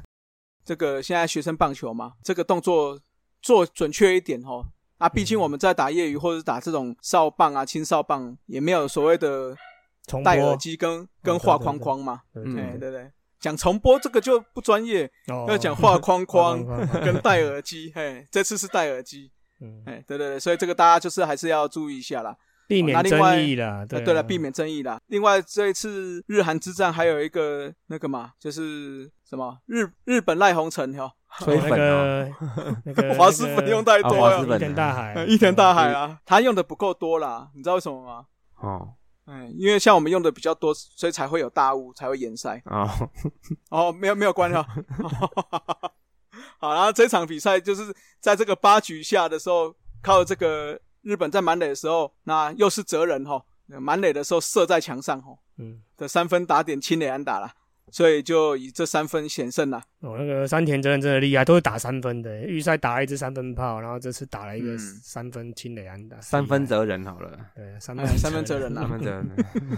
[0.64, 3.00] 这个现在学生棒球嘛，这个动作
[3.42, 4.66] 做准确一点哦。
[4.98, 9.56] 啊，毕竟我们在打业余或者是打这种哨棒啊、轻哨棒，也没有所谓的
[10.08, 12.22] 重播戴耳机跟跟画框框嘛。
[12.34, 16.66] 对对对对，讲重播这个就不专业，哦要讲画框框
[17.06, 17.92] 跟戴耳机。
[17.94, 19.32] 嘿，这次是戴耳机。
[19.62, 22.36] 嗯哎，对对对，所以这个大家就是还是要注意一下啦。
[22.68, 25.00] 避免争议啦，对啊对了，避免争议啦。
[25.08, 38.26] 另外，这一次日韩之战还有一个那个嘛，就是什么日日本赖鸿成哈，哦那吹粉啊，个 那个华师粉用太多了啊华师，伊藤大海，一田大海啊， 他用的不够多啦，你知道为什么吗？
[38.62, 38.94] 哦。
[39.30, 42.62] 嗯，因为像我们用的比较多，所以才会有大雾，才会延赛。
[42.66, 42.90] 哦。
[43.70, 44.66] 哦，没有没有关系啊。
[46.60, 57.54] 好，然后这场比赛就是在这个八局下的时候，靠这个日本在满垒的时候，那又是哲人哈，满垒的时候射在墙上哈嗯，的三分打点清垒安打啦，
[57.92, 59.82] 所以就以这三分险胜了。
[60.02, 69.30] 哦，那个山田真人真的厉害，都是打三分的，预赛打了一支三分炮，然后这次打了一个嗯三分清垒安打，三分责人好了，对，三哎分三分责任啊三分责人，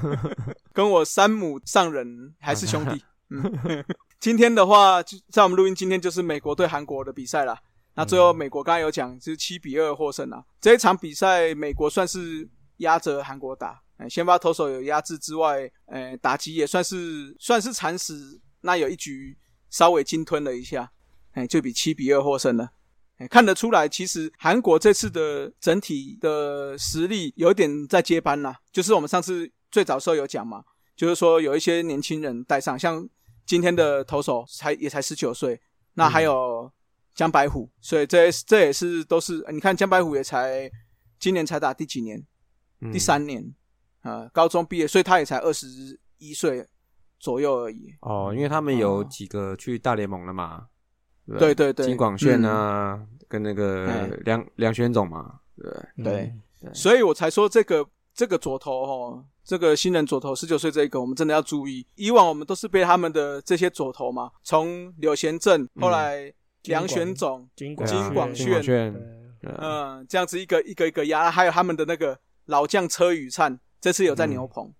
[0.73, 3.03] 跟我山姆上人还是兄弟。
[3.31, 3.85] 嗯，
[4.19, 7.55] 今天的话，就在我们录音，今天就是美国对韩国的比赛了。
[7.93, 10.43] 那最后美国刚才有讲，就是七比二获胜啦。
[10.59, 18.39] 这一场比赛，美国算是压着韩国打，哎，先发投手有压制之外，呃，打击也算是算是蚕食。
[18.61, 19.37] 那有一局
[19.69, 20.91] 稍微鲸吞了一下，
[21.31, 22.71] 哎，就比七比二获胜了。
[23.17, 28.57] 哎，看得出来，其实韩国这次的整体的实力有点在接班啦。
[28.71, 30.63] 就是我们上次最早时候有讲嘛，
[30.95, 33.07] 就是说有一些年轻人带上，像
[33.45, 35.59] 今天的投手才也才十九岁，
[35.95, 36.71] 那还有
[37.13, 40.71] 江白虎，所以这这也是都是你看江白虎也才
[41.19, 42.25] 今年才打第几年？
[42.81, 43.43] 嗯第三年
[44.01, 46.65] 啊、高中毕业，所以他也才二十一岁
[47.19, 47.93] 左右而已。
[48.01, 49.07] 哦，因为他们有哦。
[49.09, 50.67] 几个去大联盟了嘛，
[51.25, 54.09] 对不对对对，金广炫啊，跟那个哎。
[54.25, 56.33] 梁梁轩总嘛，对不对，
[56.73, 61.85] 所以我才说这个这个左投哦，这个新人左投十九岁这一个，我们真的要注意。
[61.95, 66.33] 以往我们都是被他们的这些左投嘛，从柳贤镇，后来
[66.63, 68.93] 梁玄总，金广金广炫
[69.41, 74.73] 嗯，这样子一个一个一个压，还有他们的那个老将车宇灿，这次有在牛棚，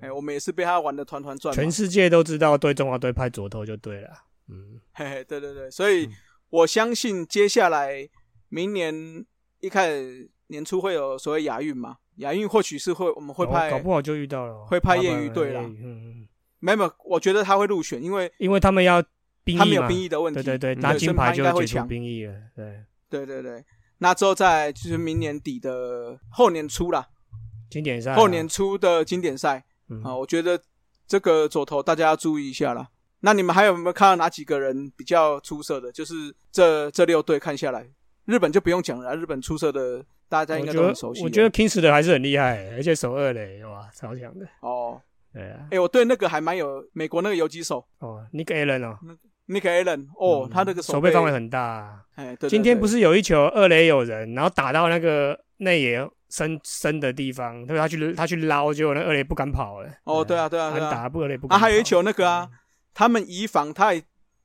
[0.00, 1.54] 哎、我们也是被他玩的团团转。
[1.54, 4.10] 全世界都知道对中华队派左投就对了。
[4.48, 6.08] 嗯，嘿嘿，对对对，所以
[6.50, 8.08] 我相信接下来
[8.48, 9.24] 明年
[9.60, 15.62] 一开始年初会有所谓亚运嘛，亚运或许是会我们会搞派搞不好就遇到了，会派业余队啦。
[15.62, 16.28] 业余嗯，嗯。
[16.58, 19.02] 没有没有，我觉得他会入选，因为因为他们要
[19.42, 20.42] 兵役他们有兵役的问题。
[20.42, 20.80] 对对对，嗯。
[20.80, 22.34] 拿金牌就解除兵役了。
[22.54, 23.64] 对，对对对，
[23.98, 27.08] 那之后在就是明年底的后年初啦，
[27.72, 30.60] 经典赛啊后年初的经典赛嗯啊，我觉得
[31.06, 32.86] 这个左投大家要注意一下啦。
[33.20, 35.90] 那你们还有没有看到哪几个人比较出色的？
[35.92, 36.14] 就是
[36.50, 37.86] 这这六队看下来，
[38.24, 41.24] 日本就不用讲了，日本出色的大家应该都很熟悉了。
[41.24, 44.46] 我觉得 Kings 的还是很厉害，而且守二垒哇，超强的。
[44.60, 45.00] 哦，
[45.32, 48.98] 对啊哎、，我对那个还蛮有美国那个游击手哦，Nick Allen 哦
[49.46, 52.02] ，Nick Allen，哦，嗯他那个手背背范围很大啊。
[52.16, 59.90] 哎，对对今天不是是有一球二垒有人，然后打到那个内野深深的地方，对，他去他去捞，结果那二垒不敢跑了。
[60.04, 62.48] 哦，对啊，对啊，安对啊，打不二垒不敢啊，还有一球那个啊，
[62.92, 64.02] 他们移防，他也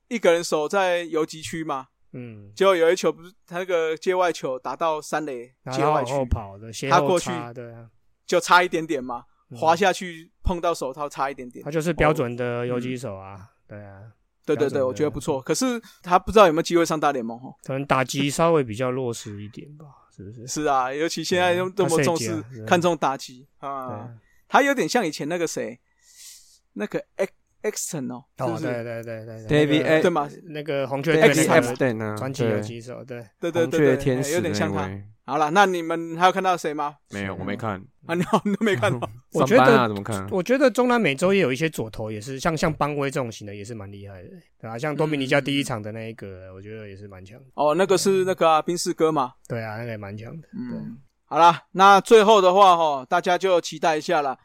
[0.08, 7.88] 一个人守在游击区嘛，嗯，结果有一球不是他那个界外球打到三垒界外区，后跑的，他过去对啊，
[8.26, 9.58] 就差一点点嘛，嗯。
[9.58, 11.64] 滑下去碰到手套差一点点。
[11.64, 11.70] 他。
[11.70, 14.02] 就是标准的游击手啊，对啊，
[14.44, 15.40] 对对对，我觉得不错。
[15.40, 17.54] 可是他不知道有没有机会上大联盟哦。
[17.64, 19.86] 可能打击稍微比较弱势一点吧，
[20.18, 20.46] 是不是？
[20.46, 24.10] 是啊，尤其现在又这么重视看重打击啊，啊
[24.48, 25.78] 他有点像以前那个谁，
[26.74, 30.28] 那个 X Xton 哦，对对对对 David 对嘛？
[30.44, 32.60] 那个红雀 X 那 F 个 Ten 啊，传奇游对。
[32.60, 34.88] 击手，对，对对红雀对对，哎天使有点像他。
[35.28, 36.96] 位好了，那你们还有看到谁吗？
[37.10, 37.72] 没有，我没看，
[38.06, 39.06] 啊，你 你都没看到？
[39.34, 40.26] 我觉得怎么看？
[40.30, 49.32] 我觉得中南美洲也有一些左投，也是像像邦威这种型的，也是蛮厉害的，对啊，像多米尼加第一场的那一个，我觉得也是蛮强，哦，那个是那个啊，宾士哥嘛。
[49.46, 54.38] 对啊，那个也蛮强的，嗯，好啦，那最后的话哈，大家就期待一下啦。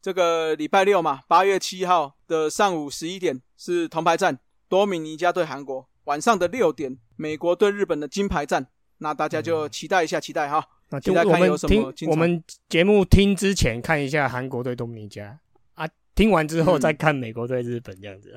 [0.00, 8.66] 这个礼拜六嘛，八月七号的上午十一点是铜牌战，多米尼加对韩国；晚上的六点，美国对日本的金牌战。
[9.00, 10.64] 那大家就期待一下，期待哈。
[10.90, 15.38] 那我们听我们节目听之前看一下韩国对多米尼加。
[15.74, 16.80] 啊，听完之后嗯。
[16.80, 18.36] 再看美国对日本这样子，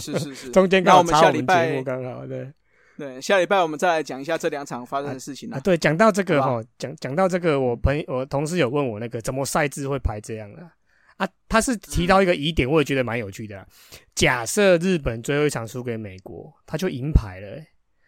[0.00, 2.52] 是是是， 中间刚好插我们下礼拜节目刚好对。
[2.96, 5.60] 对下礼拜我们再来讲一下这两场发生的事情啊，啦。
[5.60, 10.72] 对，讲到这个好哈，讲讲到这个，我朋友我同事有问我那个怎么赛制会排这样啊？
[11.18, 13.66] 啊，他是提到一个疑点，我也觉得蛮有趣的啊、
[14.14, 17.66] 假设日本最后一场输给美国，他就银牌了欸、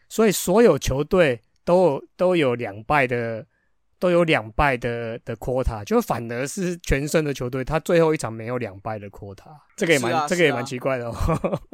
[0.09, 3.47] 所以所有球队都有都有两败的，
[4.01, 9.45] 都有两败的的 quota，就反而是全胜的球队，他最后一场没有两败的 quota，
[9.77, 11.15] 这个也蛮、啊这个也蛮奇怪的哦。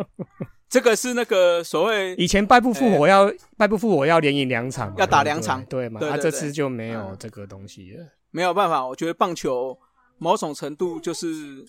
[0.69, 5.99] 这个是那个所谓以前败不复活要、败不复活要连赢两场，要打两场对嘛？
[5.99, 8.05] 啊，对对对这次就没有嗯这个东西了。
[8.31, 9.79] 没有办法，我觉得棒球
[10.19, 11.65] 某种程度就是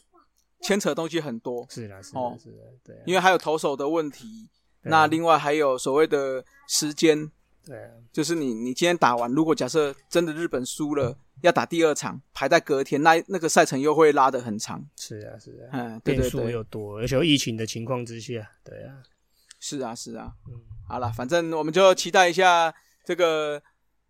[0.61, 4.49] 牵扯东西很多，是啦，是啦，哦是啦，对啊，因为还有投手的问题，
[4.83, 7.31] 啊那另外还有所谓的时间，
[7.67, 14.81] 对啊，就是你你今天打完，如果假设真的日本输了，要打第二场，排在隔天，那那个赛程又会拉得很长。
[14.95, 19.03] 是啊，是啊，嗯，对变数对对，又多，而且有疫情的情况之下，对啊，
[19.59, 20.31] 是啊是啊。
[20.47, 20.53] 嗯，
[20.87, 23.61] 好了，反正我们就期待一下这个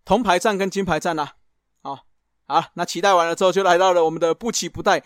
[0.05, 1.33] 铜牌战跟金牌战啦。
[1.81, 2.05] 好，
[2.45, 5.03] 好，那期待完了之后，就来到了我们的不期不待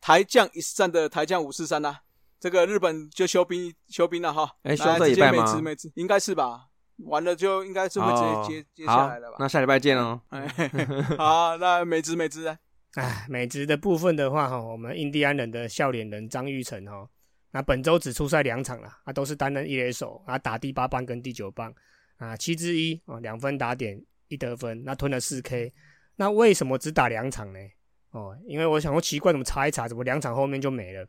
[0.00, 2.00] 台将一战的台将五四三啦。
[2.40, 5.62] 这个日本就休兵休兵了哈，来哎休这直接礼拜吗
[5.94, 6.70] 应该是吧？
[7.04, 9.36] 完了就应该是会直哦接接接下好来了吧？
[9.38, 10.20] 那下礼拜见哦。
[10.28, 10.46] 哎，
[11.18, 12.58] 好，那美职美职啊，
[12.94, 17.08] 哎，美职的部分的话，哈，我们印第安人的笑脸人张玉成哈，
[17.50, 21.72] 那本周只出赛两场了，啊，都是担任一垒手，啊，打第八棒跟第九棒，
[22.16, 25.72] 啊，七之一啊，两分打点一得分，那吞了四 K，
[26.16, 27.58] 那为什么只打两场呢？
[28.12, 31.02] 哦，因为我想说奇怪，怎么查一查，怎么两场后面就没了？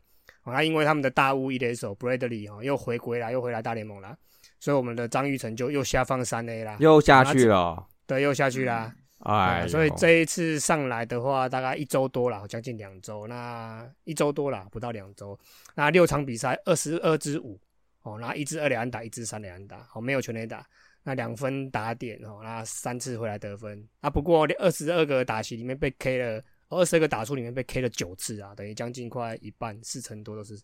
[0.44, 4.16] 哦，那因为他们的大物一垒手 Bradley 哦又回归了，又回来大联盟了，
[4.64, 8.90] 所以我们的张玉成就又下放三 A 啦，又下去了，对，又下去啦。
[9.18, 13.26] 哎所以这一次上来的话，大概一周多了，将近两周。
[13.26, 15.38] 那一周多了，不到两周。
[15.74, 17.60] 那六场比赛，二十二支五
[18.04, 20.66] 哦，那一支二垒安打，一支三垒安打，哦，没有全垒打。
[21.02, 23.86] 那两分打点哦，那三次回来得分。
[24.00, 30.58] 啊，不过二十二个打席里面被 K 了，二十二个打出里面被 K 了九次啊，等于将近快一半，四成多都是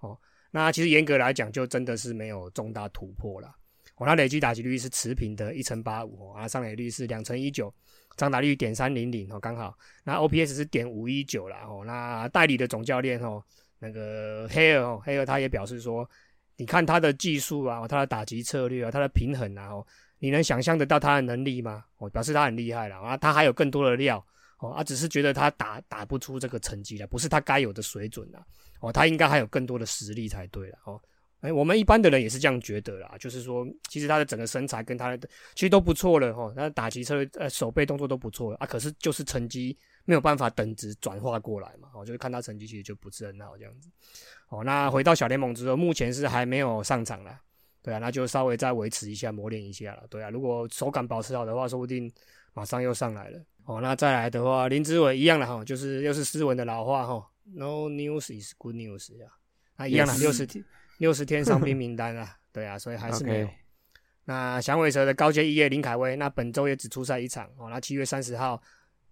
[0.00, 0.18] 哦。
[0.52, 3.48] 那其实严格来讲，就真的是没有重大突破了。
[3.96, 7.72] 哦，那累计打击率是持平的，一乘八五，啊，上垒率是两成一九。
[8.16, 9.74] 张打率点三零零哦，刚好。
[10.04, 11.82] 那 OPS 是点五一九啦哦。
[11.86, 13.42] 那代理的总教练哦，
[13.78, 16.08] 那个黑尔哦，黑尔他也表示说，
[16.56, 19.86] 你看他的技术啊，他的打击策略啊，他的平衡啊，哦，
[20.18, 21.84] 你能想象得到他的能力吗？
[21.96, 24.22] 哦，表示他很厉害了啊，他还有更多的料
[24.58, 28.44] 哦，啊，只是觉得他打打不出这个成绩了，不是他该有的水准了
[28.82, 31.00] 哦，他应该还有更多的实力才对了哦。
[31.40, 43.88] 哎，我们一般的人也是这样觉得啦，就是说，其实他的整个身材跟他的其实都不错了哈，他打击策略、呃手背动作都不错啊，可是就是成绩没有办法等值转化过来嘛，哦，就是看他成绩其实就不是很好这样子。
[44.50, 47.36] 哦，那回到小联盟之后，目前是还没有上场了，
[47.82, 52.12] 对啊，那就稍微再维持一下，磨练一下了，对啊，如果手感保持好的话，说不定
[52.52, 53.40] 马上又上来了。
[53.64, 59.26] 哦，那再来的话，林志伟一样的哈，就是又是斯文的老话哈，No news is good news 呀，
[59.76, 60.64] 啊一样的六十天。
[60.98, 63.48] 六十天 伤兵名单啊，对啊，所以还是没有。
[64.24, 67.68] 那响尾蛇的高阶一叶林凯威，那本周也只出赛一场哦。
[67.68, 68.62] 那七月三十号，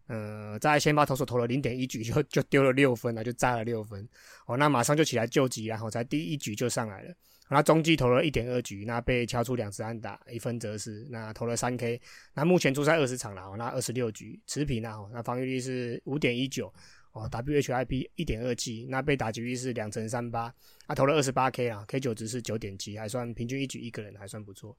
[0.07, 4.09] 呃，在先发投手投了零点一局就就丢了六分了，就炸了六分
[4.47, 4.57] 哦。
[4.57, 7.13] 那马上就起来救急，然后才第一局就上来了。
[7.49, 11.05] 那中继投了一点二局，那被敲出两次安打，一分则失。
[11.11, 12.01] 那投了三 K，
[12.35, 16.73] 那目前出赛二十场了哦，那二十六局持平啊，那防御率是五点一九。
[17.13, 20.55] 哦，WHIP 一点二七，那被打击率是两成三八，
[20.87, 24.77] 他投了二十八 K 啊，K 九值是九点七，还算平均一局一个人还算不错。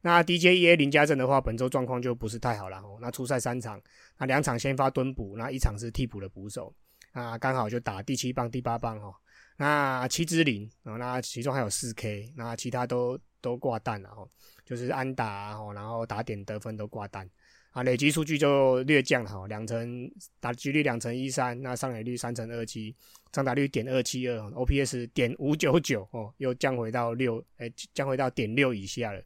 [0.00, 2.98] 那 DJEA 林家正的话，本周状况就不是太好了哦。
[3.00, 3.80] 那初赛三场，
[4.18, 6.74] 那两场先发蹲补，那一场是替补的捕手，
[7.12, 9.14] 那刚好就打第七棒、第八棒哦。
[9.58, 14.28] 那七支零啊，那其中还有四 K，那其他都都挂蛋了哦，
[14.64, 17.28] 就是安打哦，然后打点得分都挂蛋。
[17.76, 20.10] 啊，累积数据就略降了哈，两成
[20.40, 22.96] 打击率两成一三，那上垒率三成二七，
[23.30, 29.22] 张打率点二七二，OPS 点五九九哦，又降回到六，哎，降回到点六以下了。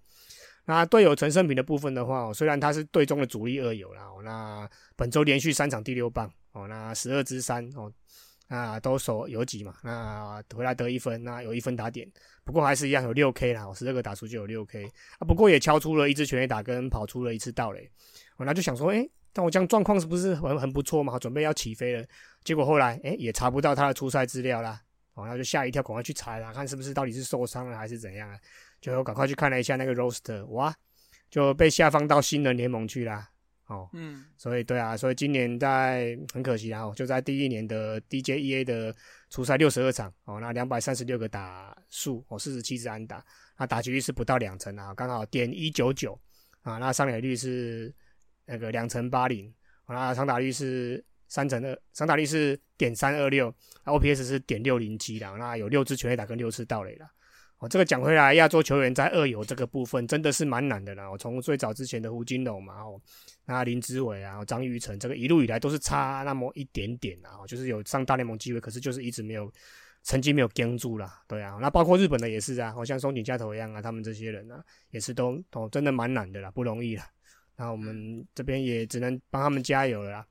[0.64, 7.88] 那队友陈胜平的部分的话，虽然他是队中的主力二友啦，那本周连续三场第六棒哦，那十二支三哦，
[8.48, 12.10] 那都守有几嘛，那回来得一分，那有一分打点，
[12.42, 14.84] 不过还是一样有六 K 啦，十二个打出就有六 K
[15.20, 17.88] 啊，不过也敲出了一支全垒打跟跑出了一次盗垒。
[18.40, 21.18] 我那就想说，哎，但我这样状况是不是很很不错嘛？
[21.18, 22.02] 准备要起飞了，
[22.42, 24.80] 结果后来，哎，也查不到他的出赛资料啦。
[25.12, 28.38] 哦，那就吓一跳，赶快去查啦，看是不是到底是受伤了还是怎样啊？
[28.80, 30.74] 就赶快去看了一下那个 roster，哇，
[31.28, 33.28] 就被下放到新人联盟去啦。
[33.66, 38.96] 哦，嗯，所以对啊，所以今年在很可惜啊，就在第一年的 DJEA 的
[39.28, 43.22] 初赛六十二场，哦，那两百三十六个打数，哦，四十七支安打，
[43.58, 46.18] 那打击率是不到两成啊，刚好点一九九
[46.62, 47.94] 啊，那上垒率是。
[48.46, 49.52] 那个两成八零，
[49.88, 57.06] 那长打率是三成二，长打率是点三二六，OPS 是点六零七的，那有六支全垒打跟六次盗垒了。
[57.58, 61.10] 哦，这个讲回来，亚洲球员在二游这个部分真的是蛮难的啦。
[61.10, 62.98] 我从最早之前的胡金龙嘛，哦，
[63.44, 69.52] 那林志伟啊，张玉成，这个一路以来都是差那么一点点啊，就是有上大联盟机会，可是就是一直没有
[70.04, 71.22] 成绩没有跟住啦。
[71.28, 77.06] 对啊，那包括日本的也是啊，好像松井加头一样啊，他们这些人啊，也是都哦，真的蛮难的啦，不容易啦。
[77.60, 80.26] 那我们这边也只能帮他们加油了啦。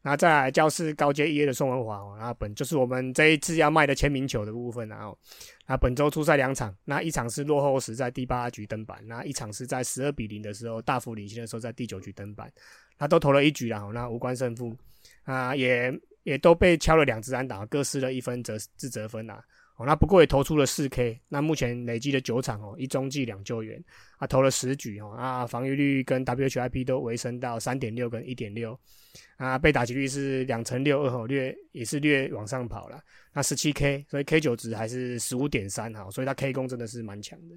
[0.00, 5.18] 那再来教室高阶一 A 的宋文华哦，那本就是我们这一次要卖的签名球的部分然后，
[5.66, 12.50] 那本周出赛两场，那一场是落后时在第八局登板，那一场是在十二比零的时候大幅领先的时候在第九局登板，
[12.96, 14.74] 那都投了一局了，那无关胜负
[15.24, 19.42] 啊，也也都被敲了两支安打，各失了一分则自责分啊。
[19.78, 23.80] 哦，那不过也投出了四 K，那目前累积的九场哦，一中计两救援，
[24.16, 28.76] 啊投了十局哦，啊防御率跟 WHIP 都回升到三点六跟一点六，
[29.36, 33.00] 啊被打击率是两成六二哦，略也是略往上跑了，
[33.32, 37.54] 那十七 K，所以 K 九值还是十五点三哈，所以他 K 攻真的是蛮强的。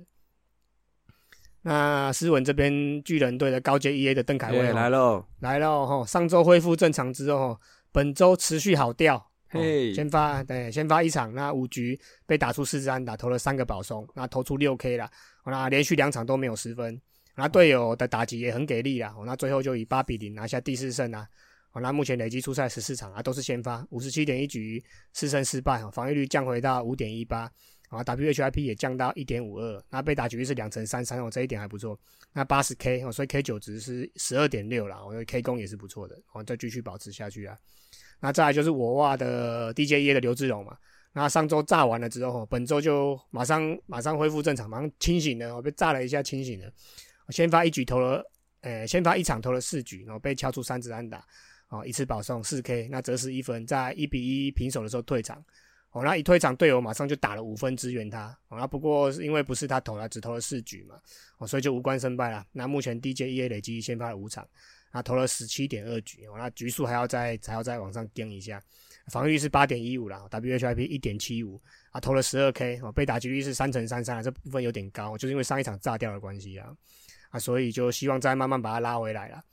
[1.64, 7.60] 那斯文这边巨人队的高阶 EA 的邓凯威来喽，来喽哈，上周恢复正常之后，
[7.92, 9.31] 本周持续好调。
[9.54, 15.12] 嘿，先发对，先发一场，那五局被打出四支安打，投了三个保送，那投出六 K 了，
[15.46, 17.00] 那连续两场都没有失分，
[17.36, 21.28] 那队友的打击也很给力啦，那最后就以八比零拿下第四胜啊，
[21.74, 24.82] 哦，那目前累计出赛十四场啊，都是先发，五十七点一局
[25.12, 27.52] 四胜四败，哦，防御率降回到五点一八，
[27.90, 32.00] 啊，WHIP 也降到一点五二，那被打局率是两成三三哦，这一点还不错。
[32.32, 37.58] 那八十 K 哦，所以 K 九值是十二点六啦，我觉得 K 攻也是不错的，哦，再继续保持下去啊。
[38.22, 40.78] 那再来就是我哇的 DJE 的刘志荣嘛，
[41.12, 46.72] 那上周炸完了之后，本周就马上马上恢复正常，马上清醒了，我被炸了一下清醒了，
[47.30, 48.24] 先发一局投了，
[48.62, 51.26] 呃，先发一场投了四局，然后被敲出三支安打。
[51.70, 55.42] 哦，一次保送四 K，那折十一分，在一比一平手的时候退场。
[55.92, 58.38] 哦，那一退场，队友马上就打了五分支援他。
[58.50, 60.96] 哦，那不过因为不是他投了，只投了四局嘛，
[61.38, 62.46] 哦，所以就无关胜败了。
[62.52, 64.46] 那目前 DJEA 累积先发了五场，
[64.92, 68.62] 啊投了十七点二局，哦，那局数还要再还要再往上盯一下。
[69.08, 76.72] 防御是八点一五啦，WHIP 一点七五，啊，投了十二 K，哦，被打击率是三乘三三，这部分有点高，就是因为上一场炸掉的关系啊，
[77.30, 79.44] 啊，所以就希望再慢慢把它拉回来了。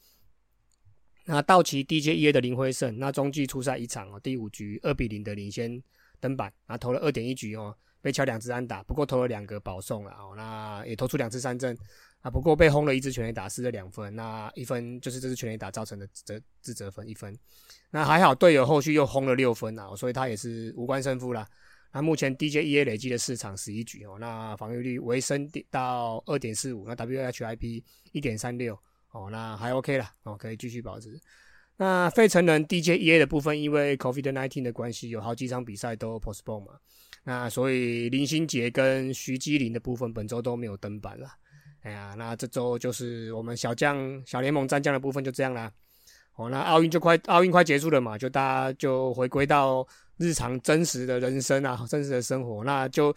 [1.24, 5.82] 那道奇 DJEA 的林辉胜，那中继出赛一场哦，第五局二比零的领先
[6.20, 11.76] 登板，那投了二点一局哦，被敲两支安打，不过投了两个保送了哦，那也投出两次三振
[12.20, 17.36] 啊，不过被轰了一支全垒打，失了两分，那一分就是这支全垒打造成的责自责分一分，
[17.90, 21.48] 那还好队友后续又轰了六分啊，所以他也是无关胜负啦。
[21.92, 28.78] 那目前 DJEA 累计的四场十一局哦，那防御率微升到二点四五，那 WHIP 一点三六。
[29.10, 31.18] 哦，那还 OK 了，哦，可以继续保持。
[31.78, 36.74] 那费城人 DJEA 的部分，因为 COVID-19 的关系，有好几场比赛都 postpone 嘛，
[37.24, 41.26] 那所以林心杰跟徐基林的部分本周都没有登板了。
[41.82, 45.72] 哎呀，那这周就是我们小将小联盟战将的部分就这样啦。
[46.36, 52.64] 哦，那奥运就快奥运快结束了嘛，就大家就回归到日常真实的人生啊，真实的生活。
[52.64, 53.14] 那就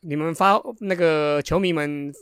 [0.00, 2.12] 你们发那个球迷们。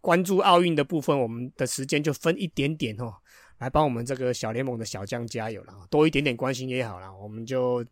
[0.00, 3.12] 关注奥运的部分，我们的时间就分一点点哦，
[3.58, 7.12] 来帮我们这个小联盟的小将加油了，多一点点关心也好了。
[7.16, 7.84] 我们就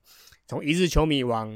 [0.46, 1.52] 从一日球迷往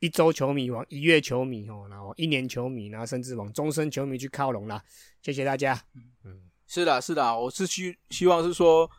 [0.00, 4.82] 一周球迷，往一月球迷哦，然后一年球迷，然后甚至往终身球迷去靠拢啦。
[5.22, 5.80] 谢谢大家。
[6.24, 8.90] 嗯，是的，是的，我是希希望是说，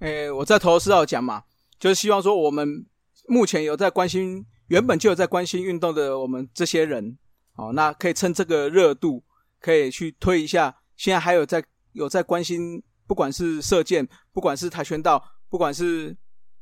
[0.00, 1.44] 诶，我在头四号讲嘛，
[1.78, 2.84] 就是希望说我们
[3.28, 7.16] 目前有在关心，原本就有在关心运动的我们这些人，
[7.54, 9.22] 哦，那可以趁这个热度。
[9.58, 16.14] 可以去推一下，现在还有在有在关心，不管是射箭，不管是跆拳道，不管是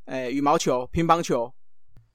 [0.06, 1.52] 诶羽毛球、乒乓球，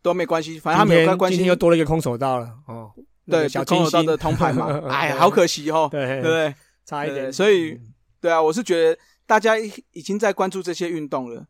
[0.02, 1.38] 都没关系，反正他没有在关系。
[1.38, 2.92] 今天又多了一个空手道了哦，
[3.26, 6.56] 对，小空手道的铜牌嘛， 哎，好可惜哦，对对对？
[6.86, 7.32] 差一点。
[7.32, 7.80] 所以，
[8.20, 11.46] 对啊，我是觉得大家已经在关注这些运动了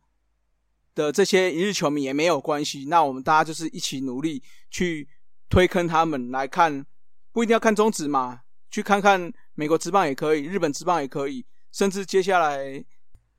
[0.96, 5.08] 的这些一日球迷也没有关系，那我们大家就是一起努力去
[5.50, 6.86] 推坑他们来看，
[7.32, 8.42] 不一定要看中指嘛。
[8.72, 12.86] 去看看美国职棒也可以，日本职棒也可以，甚至接下来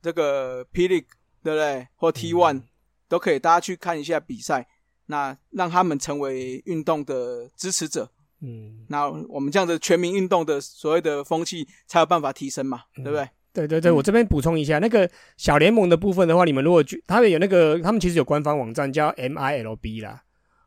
[0.03, 1.01] 这个霹雳，
[1.45, 1.87] 对不对？
[1.95, 2.65] 或 T One
[3.09, 4.67] 都可以，大家去看一下比赛，
[5.11, 8.09] 那让他们成为运动的支持者。
[8.41, 13.29] 嗯，那我们这样的全民运动的所谓的风气才有办法提升嘛，对不对？
[13.53, 20.23] 对对对，我这边补充一下，那个小联盟的部分的话，你们如果去，他们有那个，他们其实有官方网站叫 MILB 啦。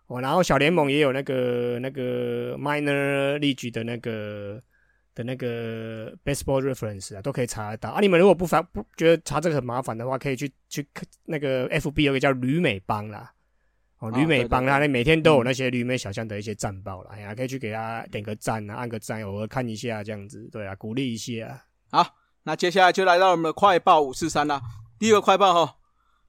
[0.07, 4.61] 哦，然后小联盟也有那个那个 minor league 的那个
[5.15, 8.01] 的那个 baseball reference 啊，都可以查得到啊。
[8.01, 10.85] 你们如果不烦不觉得查这个很麻烦的话，可以去去
[11.25, 13.31] 那个 FB 有个叫旅美帮啦。
[14.03, 21.65] 哦，旅美帮他那每天都有那些旅美小象的一些战报了，哎呀，可以去给他点个赞啊，按个赞，偶尔看一下这样子，对啊，鼓励一下。
[21.89, 22.05] 好，
[22.43, 24.61] 那接下来就来到我们的快报五四三啦。
[24.99, 25.77] 第一个快报哈，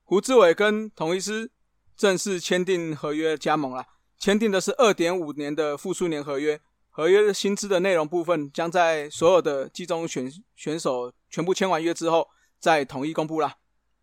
[0.05, 1.51] 胡志伟跟统一师。
[1.97, 3.87] 正式签订合约加盟了，
[4.19, 6.61] 签订的是二点五年的复数年合约，
[6.91, 12.27] 合约薪资的内容部分将在所有的季中选选手全部签完约之后
[12.59, 13.55] 再统一公布啦。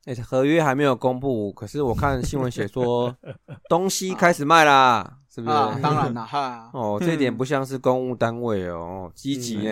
[0.06, 3.16] 哎，合约还没有公布，可是我看新闻写说
[3.70, 5.56] 东西开始卖啦，是不是？
[5.82, 6.70] 当然了哈。
[6.74, 9.72] 哦，这点不像是公务单位哦，积极呢。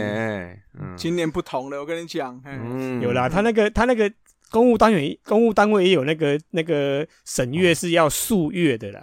[0.79, 2.39] 嗯，今年不同了，我跟你讲。
[2.45, 4.11] 嗯，有啦，他那个他那个。
[4.51, 9.01] 公务单位，公务单位也有那个那个审阅是要数月的啦，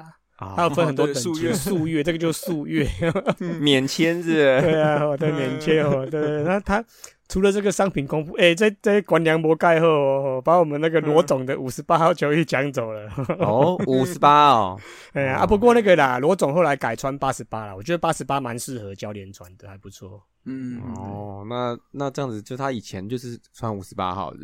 [0.57, 2.85] 它有分很多等级，数月这个就数月，
[3.61, 4.33] 免签是？
[4.61, 6.85] 对啊，我的免签哦，对，那他
[7.29, 13.11] 除了这个商品公布，哎，在在关梁博盖后，把我们那个罗总的五十八号球衣抢走了。
[13.41, 14.81] 哦，五十八哦，
[15.13, 20.23] 哎呀，啊，不过那个啦，罗总后来改穿八十八了，我觉得八十八蛮适合教练穿的，还不错。
[20.45, 24.39] 嗯，哦，那那这样子，就他以前就是穿五十八号的。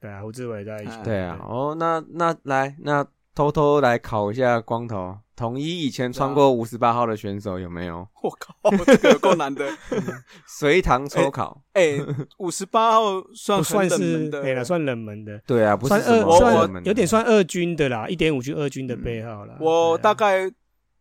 [0.00, 0.92] 对啊，胡志伟在一起。
[1.04, 8.06] 对啊，哦，那那来，那偷偷来考一下光头，统一以前穿过五十八号的选手有没有？
[8.24, 9.64] 我靠，这个有够难的。
[10.48, 11.96] 随堂抽考，哎，
[12.38, 19.56] 五十八号算不算是门的对了，算冷门的，对啊，不是算二算有点算二军的啦，一点五军二军的背号啦。
[19.60, 20.50] 我大概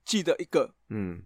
[0.06, 1.24] 记得一个，嗯，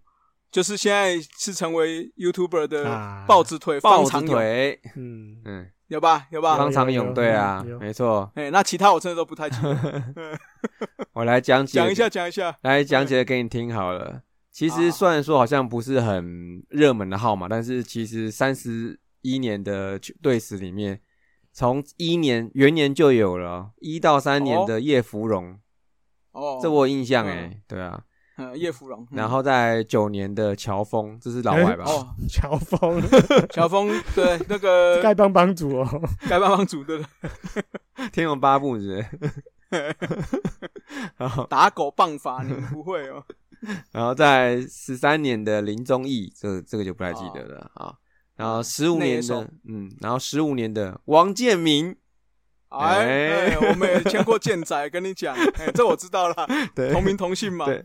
[0.49, 3.25] 就是现在是成为 YouTuber 的啊。
[3.27, 6.25] 豹子腿豹长，腿，嗯，嗯，有吧？
[6.31, 6.55] 有吧？
[6.55, 8.31] 方长勇，对啊没错。
[8.35, 9.87] 哎，那其他我真的都不太清楚，
[11.11, 12.57] 我来讲解讲一下，讲一下。
[12.61, 14.21] 来讲解给你听好了。
[14.51, 21.01] 其实好虽然说好像不是很热门的号码，但是其实三十一年的队史里面，
[21.51, 25.59] 从一年元年就有了，一到三年的叶芙蓉，
[26.31, 28.01] 哦，这我有印象哎，对啊。
[28.41, 31.83] 嗯叶芙蓉，嗯然后在九年的乔峰，这是老外吧？
[31.85, 33.01] 哦， 乔峰
[33.51, 35.85] 乔峰对那个 丐帮帮主哦，
[36.21, 37.03] 丐帮帮主对不
[37.95, 38.09] 对？
[38.11, 39.95] 天龙八部是不是
[41.17, 43.23] 然后，打狗棒法你们不会哦。
[43.91, 47.93] 然后在十三年的林宗义，这个这个就不太记得了啊。
[48.35, 51.95] 然后十五年的，嗯，然后十五年的王建民，
[52.71, 56.35] 哎哎哎，我们也签过建仔，跟你讲， 哎，这我知道了，
[56.73, 56.89] 对。
[56.91, 57.65] 同名同姓嘛。
[57.65, 57.83] 对。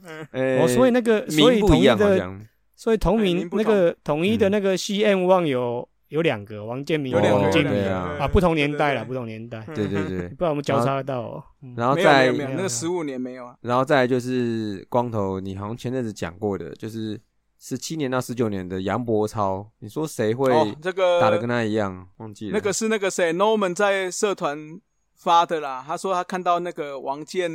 [0.60, 2.46] 哦，所以那个所以名不一统一的，样。
[2.74, 4.52] 所以同哎名那个统一的嗯。
[4.52, 7.72] 那个 CM 望有有两个王建民、有两个王建民。
[7.74, 7.96] 有两个。
[7.96, 8.16] 啊。
[8.20, 11.42] 啊，不同年代了，不同年代，对对对， 不然我们交叉得到哦。
[11.76, 13.56] 然后再没有没有，那个十五年没有啊。
[13.62, 17.20] 然后再就是光头，你好像前阵子讲过的，就是
[17.58, 22.08] 十七年到十九年的杨博超，你说谁会哦，这个打的跟他一样？
[22.18, 24.80] 忘记了那个是那个谁，Norman 在社团
[25.14, 25.82] 发的啦。
[25.86, 27.50] 他说他看到那个王建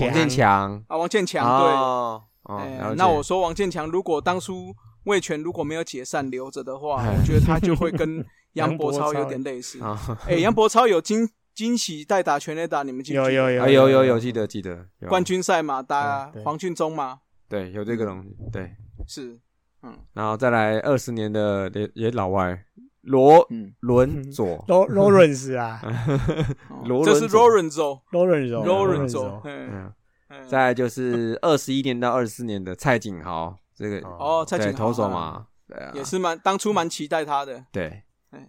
[0.00, 2.54] 王建强，啊，王建强对。
[2.56, 8.16] 哎那我说王建强如果当初魏权如果没有解散留着的话，哎 我觉得他就会跟
[8.54, 9.80] 杨杨博超有点类似。
[9.80, 13.22] 啊，哎，杨博超有惊惊喜代打全垒打，你们记得？
[13.22, 18.74] 有有有啊有有有记得记得冠军赛嘛，打黄俊忠嘛，对有这个东西对，
[19.06, 19.38] 是，
[19.82, 19.98] 嗯。
[20.12, 22.64] 然后再来二十年的也也老外
[23.02, 25.80] 罗嗯，伦佐， Lo- Lawrence 啊。
[26.70, 28.02] 哦 罗这是伦佐。
[28.12, 29.92] Lawrence，Lawrence Lawrence，Lawrence 嗯，嗯，
[30.28, 30.48] 嗯。
[30.48, 34.78] 再来就是二十一年到二十四年的蔡景豪，这个哦，蔡景豪。
[34.78, 38.02] 投手，嘛，对啊，也是蛮当初蛮期待他的，对。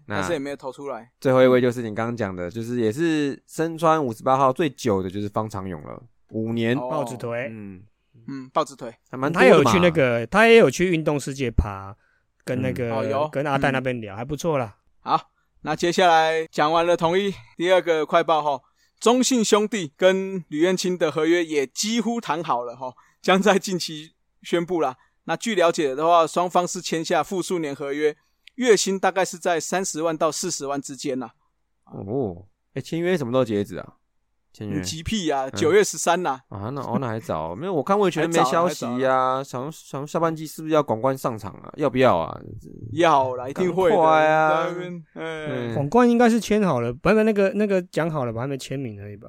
[0.08, 1.12] 但是也没有投出来。
[1.20, 6.88] 最后一位就是你刚刚讲的，就是也是身穿五十八号最久的，就是方长勇了，五年，哦。
[6.90, 7.84] 豹子腿，嗯，
[8.28, 11.96] 嗯，豹子腿，还蛮他有去那个，他也有去运动世界爬，
[12.44, 14.78] 跟那嗯哦有个跟阿戴嗯那边聊，还不错啦。
[15.00, 18.62] 好，那接下来讲完了同一，第二个快报哈，
[19.00, 24.98] 中信兄弟跟吕彦青的合约也几乎谈好了哈，将在近期宣布啦。
[25.26, 28.16] 那据了解的话，双方是签下复数年合约，
[28.56, 31.32] 月薪大概是在三十万到四十万之间呐。
[31.86, 33.94] 哦，哎，签约什么时候截止啊？
[34.54, 41.74] 签约你急屁呀，九月十三呐，啊，那哦那还早，没有，我看魏权没消息呀，想想下半季是不是要广冠上场啊？
[41.76, 42.40] 要不要啊？
[42.92, 43.96] 要啦，一定会的。
[43.96, 44.68] 赶快啊
[45.74, 49.28] 广冠应该是签好了，不不，那个那个讲好了吧，还没签名而已吧？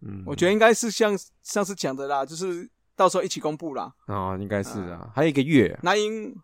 [0.00, 3.92] 嗯，我觉得应该是像上次讲的啦，就是到时候一起公布啦。
[4.06, 6.34] 哦，应该是啊，还有一个月，那英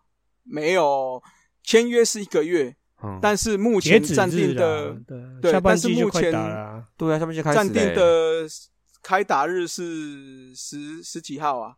[0.43, 1.19] 没有
[1.63, 4.95] 签约是一个月，嗯，但是目前暂定的，
[5.41, 6.83] 对，下半但是季就快目前打了啊。
[6.97, 8.47] 对啊，下面就开始暂定的
[9.03, 11.75] 开打日是十十几号啊？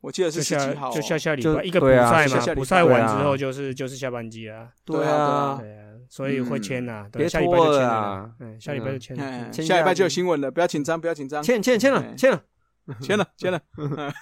[0.00, 2.46] 我记得是十几号哦，就下下礼拜一个补赛下下礼拜。
[2.46, 4.70] 嘛，补赛完之后就是就是下半季啦。
[4.84, 5.14] 对啊。
[5.14, 9.22] 啊，对啊，所以会签呐，对别下礼拜就拖了签了下礼拜就签了。
[9.24, 12.14] 嗯，签下礼拜就有新闻了，不要紧张，不要紧张，签签签了哎。
[12.18, 12.42] 签了，
[13.00, 13.60] 签了，签了。
[13.78, 14.12] 嗯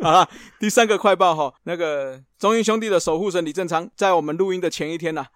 [0.00, 0.26] 好了，
[0.58, 5.26] 第三个快报哈，那个中英兄弟的守护神李正昌，在我们录音的前一天呐、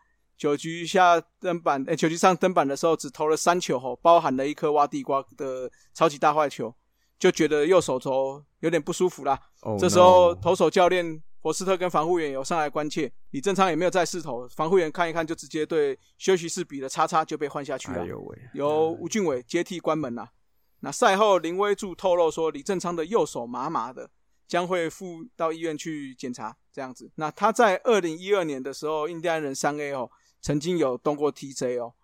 [0.42, 6.74] 九局下登板，诶、九局上登板的时候只投了三球吼，包含了一颗挖地瓜的超级大坏球，
[7.16, 9.38] 就觉得右手肘有点不舒服啦。
[9.60, 18.50] 哦这时候投手教练博斯特跟防护员有上来关切，李正昌也没有再试投，防护员看一看就直接对休息室比了叉叉就被换下去了哎。
[18.54, 20.28] 由吴俊伟接替关门啦、
[20.80, 24.10] 那赛后林威柱透露说，李正昌的右手麻麻的，
[24.48, 26.56] 将会赴到医院去检查。
[26.74, 30.10] 这样子，那他在二零一二年的时候，印第安人三 A 哦，
[30.42, 31.94] 曾经有动过 TJ 哦。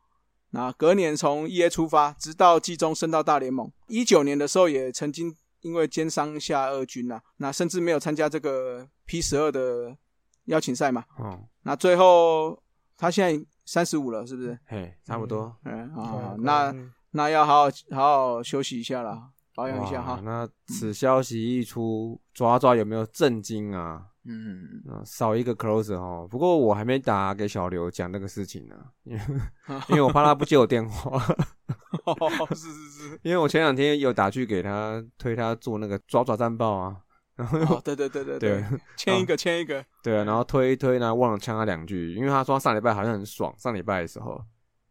[0.50, 3.70] 那隔年从 EA 出发，直到季中升到大联盟。
[3.88, 9.94] 一九年的时候，也曾经因为肩伤下二军呐、那甚至没有参加这个 P 十二的
[10.44, 11.04] 邀请赛嘛。
[11.18, 12.62] 哦，那最后
[12.96, 14.58] 他现在三十五了，是不是？
[14.66, 20.20] 嘿，差不多，嗯对啊啊，那嗯那要好好好好休息一下啦，保养一下哈。
[20.24, 24.06] 那此消息一出，抓抓有没有震惊啊？
[24.30, 26.28] 嗯，啊，少一个 closer 哦。
[26.30, 29.20] 不过我还没打给小刘讲那个事情呢，因为
[29.88, 31.18] 因为我怕他不接我电话，
[32.50, 36.96] 是是是，因为我前两天有打去给他推他做那个抓抓战报啊，
[37.38, 38.64] 哦，对对对对对
[38.96, 44.38] 签一个签一个，对啊，然后推一推呢，忘了呛他两句，因为他说他上礼拜好像很爽，上礼拜的时候，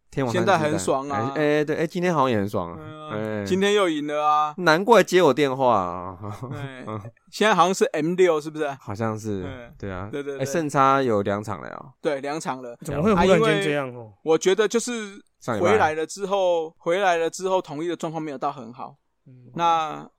[0.09, 1.33] 天王现在很爽啊。
[1.35, 6.17] 哎、哎对，哎、今天好像也很爽啊，嗯哎、啊今天又赢了啊，难怪接我电话啊，
[6.53, 6.85] 哎，
[7.31, 8.69] 现在好像是 M 六是不是？
[8.79, 9.43] 好像是。
[9.45, 10.37] 嗯，对啊，哎、对对。
[10.37, 12.77] 对胜差有两场了啊，对，两场了。
[12.81, 14.13] 怎么会忽然间这样哦？
[14.23, 14.91] 我觉得就是
[15.59, 18.95] 回来了之后，回来了之后，统一的状况没有到很好。
[19.25, 19.51] 嗯。
[19.55, 20.09] 那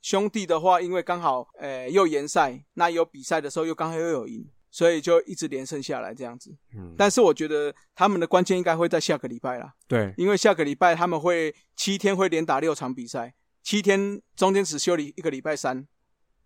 [0.00, 4.46] 兄弟的话，因为刚好呃又延赛，那有比赛的时候又刚好又有赢，
[4.78, 6.54] 所以就一直连胜下来这样子。
[6.76, 15.84] 嗯，但是我觉得他们的关键应该会在下个礼拜啦，对，因为下个礼拜他们会七天会连打六场比赛，七天中间只休礼一个礼拜三，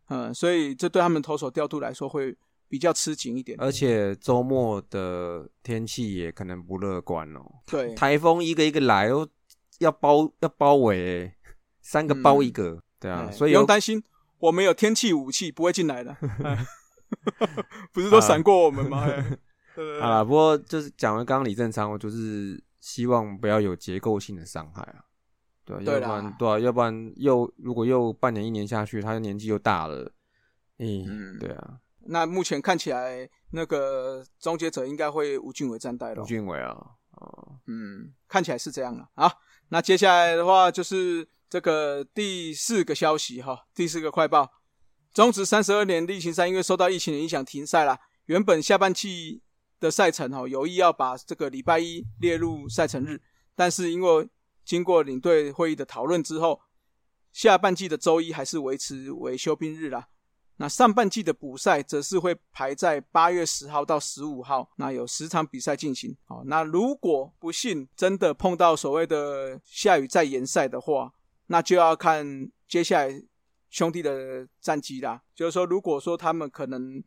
[0.09, 2.35] 嗯，所以这对他们投手调度来说会
[2.69, 3.61] 比较吃紧一点。
[3.61, 9.29] 而且周末的天气也可能不乐观哦，对，台风一个一个来哦，
[9.81, 11.37] 要包要包围、哎
[11.83, 14.03] 三个包一个，对啊，哎所以不用担心，
[14.39, 16.65] 我们有天气武器不会进来的，哎
[17.93, 19.03] 不是都闪过我们吗？
[19.05, 19.39] 哎
[19.75, 25.05] 对好啦，不过就是讲完刚刚李正昌，我就是希望不要有结构性的伤害啊，
[25.65, 30.13] 对要不然对啊，要不然又如果又半年一年下去，他的年纪又大了，
[30.77, 31.39] 诶、嗯。
[31.39, 36.27] 对啊，那目前看起来，那个终结者应该会吴俊伟站代了吴。
[36.27, 36.77] 俊伟啊，
[37.13, 39.09] 哦，嗯，看起来是这样了。
[39.15, 39.41] 好，
[39.71, 44.51] 那接下来的话就是这个第四个消息哈，第四个快报，
[45.13, 47.99] 中职三十二年例行赛因为受到疫情的影响停赛啦。
[48.27, 49.43] 原本下半季
[49.81, 53.21] 的赛程哦，有意要把这个礼拜一列入赛程日，
[53.55, 54.29] 但是因为
[54.65, 56.61] 经过领队会议的讨论之后，
[57.33, 60.09] 下半季的周一还是维持为休兵日啦。
[60.59, 66.17] 那上半季的补赛则是会排在八月十号到十五号，那有十场比赛进行。
[66.25, 71.13] 好，那如果不幸真的碰到所谓的下雨再延赛的话，
[71.47, 73.23] 那就要看接下来
[73.73, 75.21] 兄弟的战绩啦。
[75.35, 77.03] 就是说，如果说他们可能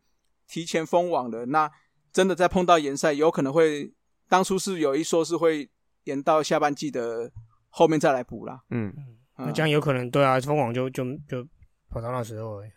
[0.47, 1.71] 提前封网了，那
[2.11, 3.93] 真的再碰到延赛，有可能会
[4.27, 5.69] 当初是有一说是会
[6.03, 7.31] 延到下半季的
[7.69, 8.63] 后面再来补啦。
[8.69, 8.93] 嗯，
[9.37, 11.47] 那这样有可能对啊，封网就就就
[11.89, 12.71] 跑到那时候而已，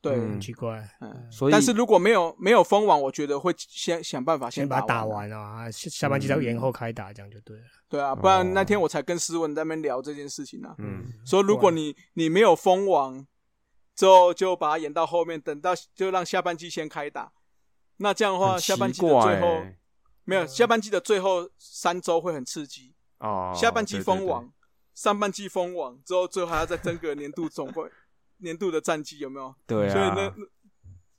[0.00, 0.88] 对，嗯很奇怪。
[1.00, 7.64] 嗯，所以但是如果没有没有封网，我觉得会先想办法先把它打打完啊，下下半季再延后开打，这样就对了。
[7.88, 13.26] 对啊，不然哦那天我才跟思文在那边聊这件事情呢，嗯，说如果你你没有封网
[13.94, 17.32] 之后，就把它延到后面，等到就让下半季先开打。
[17.98, 19.76] 那这样的话，下半季的最后欸
[20.24, 22.94] 没有，下半季的最后三周会很刺激。
[23.18, 24.50] 哦，下半季封网，，
[24.94, 27.90] 上半季封网之后，最后还要再争个年度总冠
[28.40, 29.54] 年度的战绩，有没有？
[29.66, 30.34] 对对啊，所以那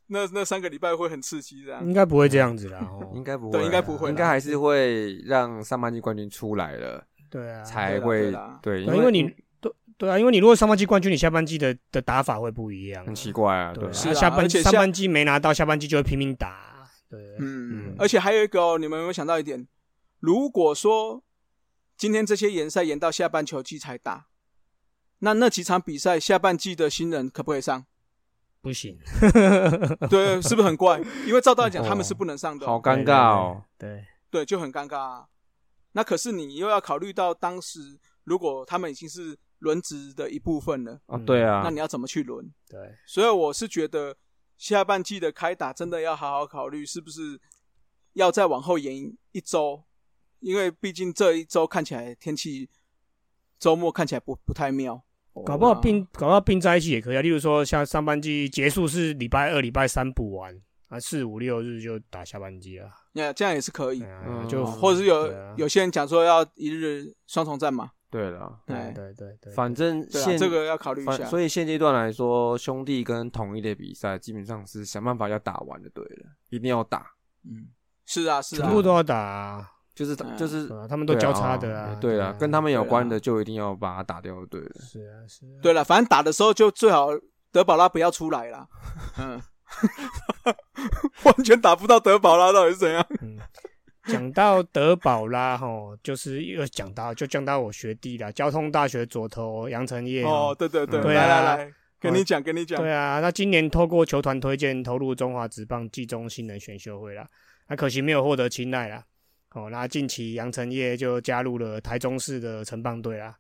[0.07, 1.86] 那那三个礼拜会很刺激，这样。
[1.86, 2.80] 应该不会这样子啦。
[2.91, 9.24] 哦应该不会应该不会应该还是会让上半季冠军出来了，对啊，才会对因为你
[9.59, 13.07] 对对啊，因为你如果上半季冠军，你下半季的的打法会不一样啊。
[13.07, 16.89] 很奇怪啊，对是啊下半下上半季没拿到，下半季就会拼命打。
[17.09, 19.67] 对，嗯嗯，而且还有一个哦，你们有没有想到一点？
[20.19, 21.24] 如果说
[21.97, 24.28] 今天这些延赛延到下半球季才打，
[25.24, 27.86] 那那几场比赛下半季的新人可不可以上？
[28.61, 28.95] 不行，
[30.07, 30.99] 对，是不是很怪？
[31.26, 34.05] 因为照道理讲哦他们是不能上的哦、好尴尬哦，对。
[34.30, 35.28] 对，就很尴尬啊。
[35.93, 42.49] 那可是你又要考虑到当时如果他们已经是轮值的一部分了，对啊那，你要怎么去轮？
[42.69, 44.15] 对对，所以我是觉得
[44.57, 47.41] 下半季的开打真的要好好考虑，是不是
[48.13, 49.84] 要再往后延一周？
[50.39, 52.69] 因为毕竟这一周看起来天气
[53.59, 55.03] 周末看起来不不太妙，
[55.45, 57.21] 搞不好并搞不好并在一起也可以啊。
[57.21, 60.53] 例如说，像上班季结束是礼拜二、礼拜三补完，
[60.89, 62.89] 啊，四五六日就打下班季啊。
[63.13, 64.03] 那这样也是可以。
[64.47, 71.25] 就哦或者是有、啊有些人讲说要一日双重战嘛，对了，对哎对对对，反正这个要考虑一下。
[71.25, 77.05] 所以现阶段来说，兄弟跟统一的比赛基本上是想办法要打完就对了，一定要打，
[77.45, 77.67] 嗯，
[78.05, 81.98] 是啊是啊全部，都要打啊，就是嗯就是对啊他们都交叉的啊。
[82.00, 84.72] 对啊，跟他们有关的就一定要把它打掉对了。
[84.80, 85.60] 是啊是啊。
[85.62, 87.10] 对了，反正打的时候就最好
[87.52, 88.68] 德保拉不要出来啦。
[89.20, 89.42] 嗯，
[91.24, 93.06] 完全打不到德保拉到底是怎样？
[93.22, 93.38] 嗯，
[94.06, 107.28] 讲到德保拉吼，就是又讲到就讲到我学弟啦，交通大学左投杨成业哦，对对对，嗯对啊来来来，跟你讲跟你讲，对啊，那今年透过球团推荐投入中华职棒季中新人选秀会啦，
[107.68, 109.04] 那可惜没有获得青睐啦。
[109.54, 113.36] 哦，那近期杨成业就加入了台中市的城棒队啦。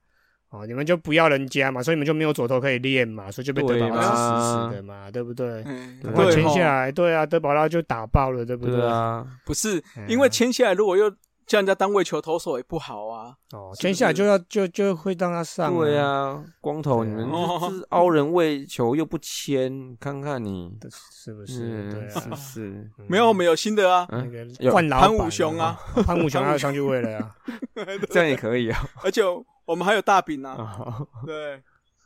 [0.49, 5.63] 哦，你们就不要人家嘛，所以你们就没有左投可以练嘛，所以就被德保拉死死的嘛，对不对？
[6.03, 8.75] 对吼签下来，对啊，德保拉就打爆了，对不对？
[8.75, 11.09] 对啊，不是嗯因为签下来，如果又
[11.51, 13.35] 叫人家当位球投手也不好啊。
[13.51, 17.57] 哦，是签下来就要就就会让他上、对，啊，光头，你们哦。
[17.59, 20.71] 这是凹人喂球又不签，看看你，
[21.11, 21.89] 是不是？
[21.89, 22.19] 嗯，对啊。
[22.21, 22.89] 是不，是？
[22.99, 23.05] 嗯。
[23.09, 24.71] 没有，我们有新的啊，那嗯，个有。
[24.71, 27.35] 潘冠老板武雄啊，哦，潘武雄要上去喂了啊。
[28.09, 28.79] 这样也可以啊。
[29.03, 29.21] 而且
[29.65, 30.55] 我们还有大饼啊。
[30.55, 31.07] 哦。
[31.25, 31.61] 对，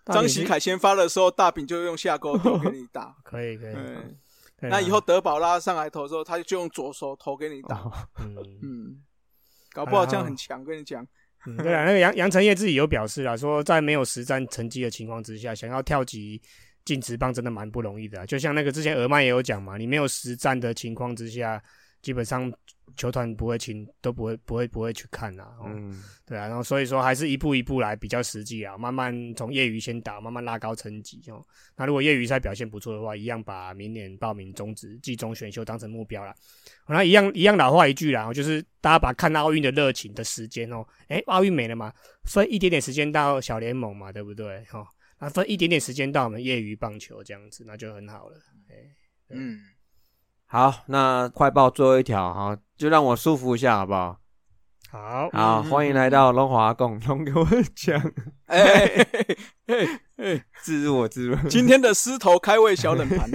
[0.05, 3.15] 张喜凯先发的时候，大饼就用下勾投给你打。
[3.23, 3.75] 可 以可以。
[3.75, 4.17] 嗯，
[4.59, 4.73] 对啊。
[4.73, 7.77] 那以后德保拉上来投的时候，他就用左手投给你打。
[7.77, 7.91] 哦。
[8.21, 8.35] 嗯。
[8.63, 8.97] 嗯，
[9.75, 11.05] 搞不好这样很强，跟你讲。
[11.45, 16.41] 嗯，对啊，那个杨杨成业自己有表示啊，说在没有实战成绩的情况之下，想要跳级
[16.85, 18.25] 进职棒真的蛮不容易的、啊。
[18.25, 21.61] 就像那个之前俄曼也有讲嘛，你没有实战的情况之下，
[22.01, 22.51] 基本上
[22.95, 25.55] 球团不会请，都不会不会不会去看啊。
[25.59, 31.45] 哦、嗯，对啊，然后所以说还是一步一步来比较实际啊，慢慢从业余先打，慢慢拉高层级哦。
[31.75, 36.33] 那如果业余赛表现不错的话，一样把明年报名中职季中选秀当成目标啦。
[36.85, 41.91] 好那一样一样老话一句啦，就是大家把看奥运的热情的时间哦，诶，奥运没了嘛，
[42.23, 44.65] 分一点点时间到小联盟嘛，对不对？
[44.71, 44.85] 哦，
[45.19, 48.37] 那分一点点时间到我们业余棒球这样子，那就很好了。
[48.69, 48.91] 诶，
[49.29, 49.59] 嗯，
[50.45, 54.19] 好，那快报最后一条哈，就让我舒服一下好不好？
[54.91, 57.45] 好，好，嗯欢迎来到龙华共龙给我
[57.75, 57.99] 讲，
[58.47, 59.07] 哎 哎
[59.67, 63.29] 哎哎，自入我自入，今天的狮头开胃小冷盘，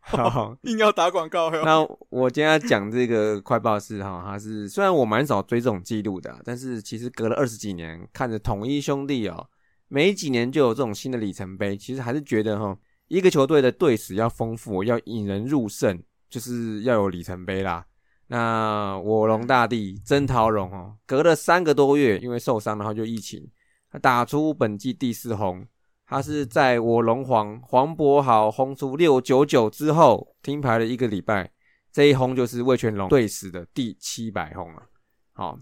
[0.00, 0.56] 好。
[0.62, 1.50] 硬要打广告。
[1.50, 9.48] 那我今天要讲这个快报是哈，它是虽然我蛮少追这种记录的啊，但是其实隔了二十几年，看着统一兄弟哦，
[9.88, 12.76] 每几年就有这种新的里程碑，其实还是觉得哈，
[13.08, 17.84] 一个球队的队史要丰富，要引人入胜，就是要有里程碑啦。
[18.26, 23.46] 那我龙大帝曾桃荣哦，隔了三个多月，因为受伤，然后就疫情，
[23.90, 25.66] 他打出本季第四轰。
[26.06, 31.50] 他是在我龙皇黄博豪轰出六九九之后停牌了一个礼拜，
[31.90, 34.82] 这一轰就是魏全龙队史的第七百轰了。
[35.32, 35.58] 好，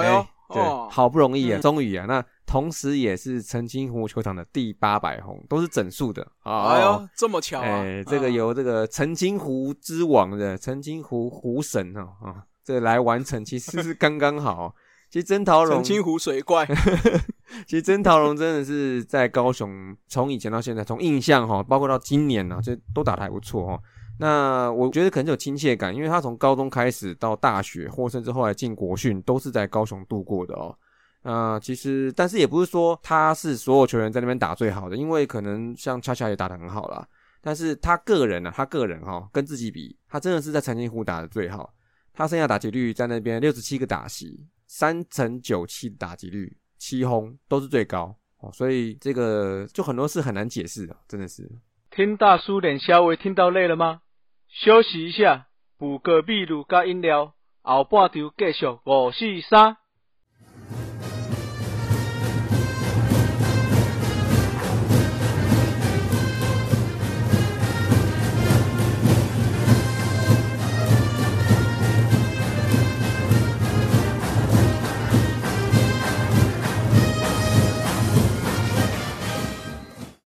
[0.00, 6.26] 哎呦，对，哦，好不容易啊，嗯终于啊，那同时也是澄清湖球场的第八百轰，都是整数的。
[6.44, 7.64] 哦哎呦，这么巧啊！
[7.66, 14.74] 哎，这个嗯由这个澄清湖之王的澄清湖湖神哦啊，这个来完成，其实是刚刚好。
[15.08, 16.66] 其实曾桃龙澄清湖水怪，
[17.64, 23.80] 其实曾桃龙真的是在高雄，从以前到现在，从印象哈，包括到今年呢、这都打得还不错哈。
[24.18, 30.76] 那我觉得可能有亲切感，因为他从高中开始到大学，或甚至后来进国训，都是在高雄度过的哦。
[31.22, 37.06] 那其实，但是也不是说他是所有球员在那边打最好的，因为可能像恰恰也打得很好啦。
[37.40, 41.72] 但是他个人呢、他个人哈、跟自己比，他真的是在澄清湖打的最好。
[42.12, 51.46] 他剩下打击率在那边六十七个打席，三成九七的打击率，七轰都是最高哦，所以这个就很多事很难解释的，真的是。
[51.90, 54.00] 听大叔脸稍微听到累了吗？
[54.48, 55.46] 休息一下，
[55.78, 59.76] 补个秘鲁加饮料，后半场继续五四三。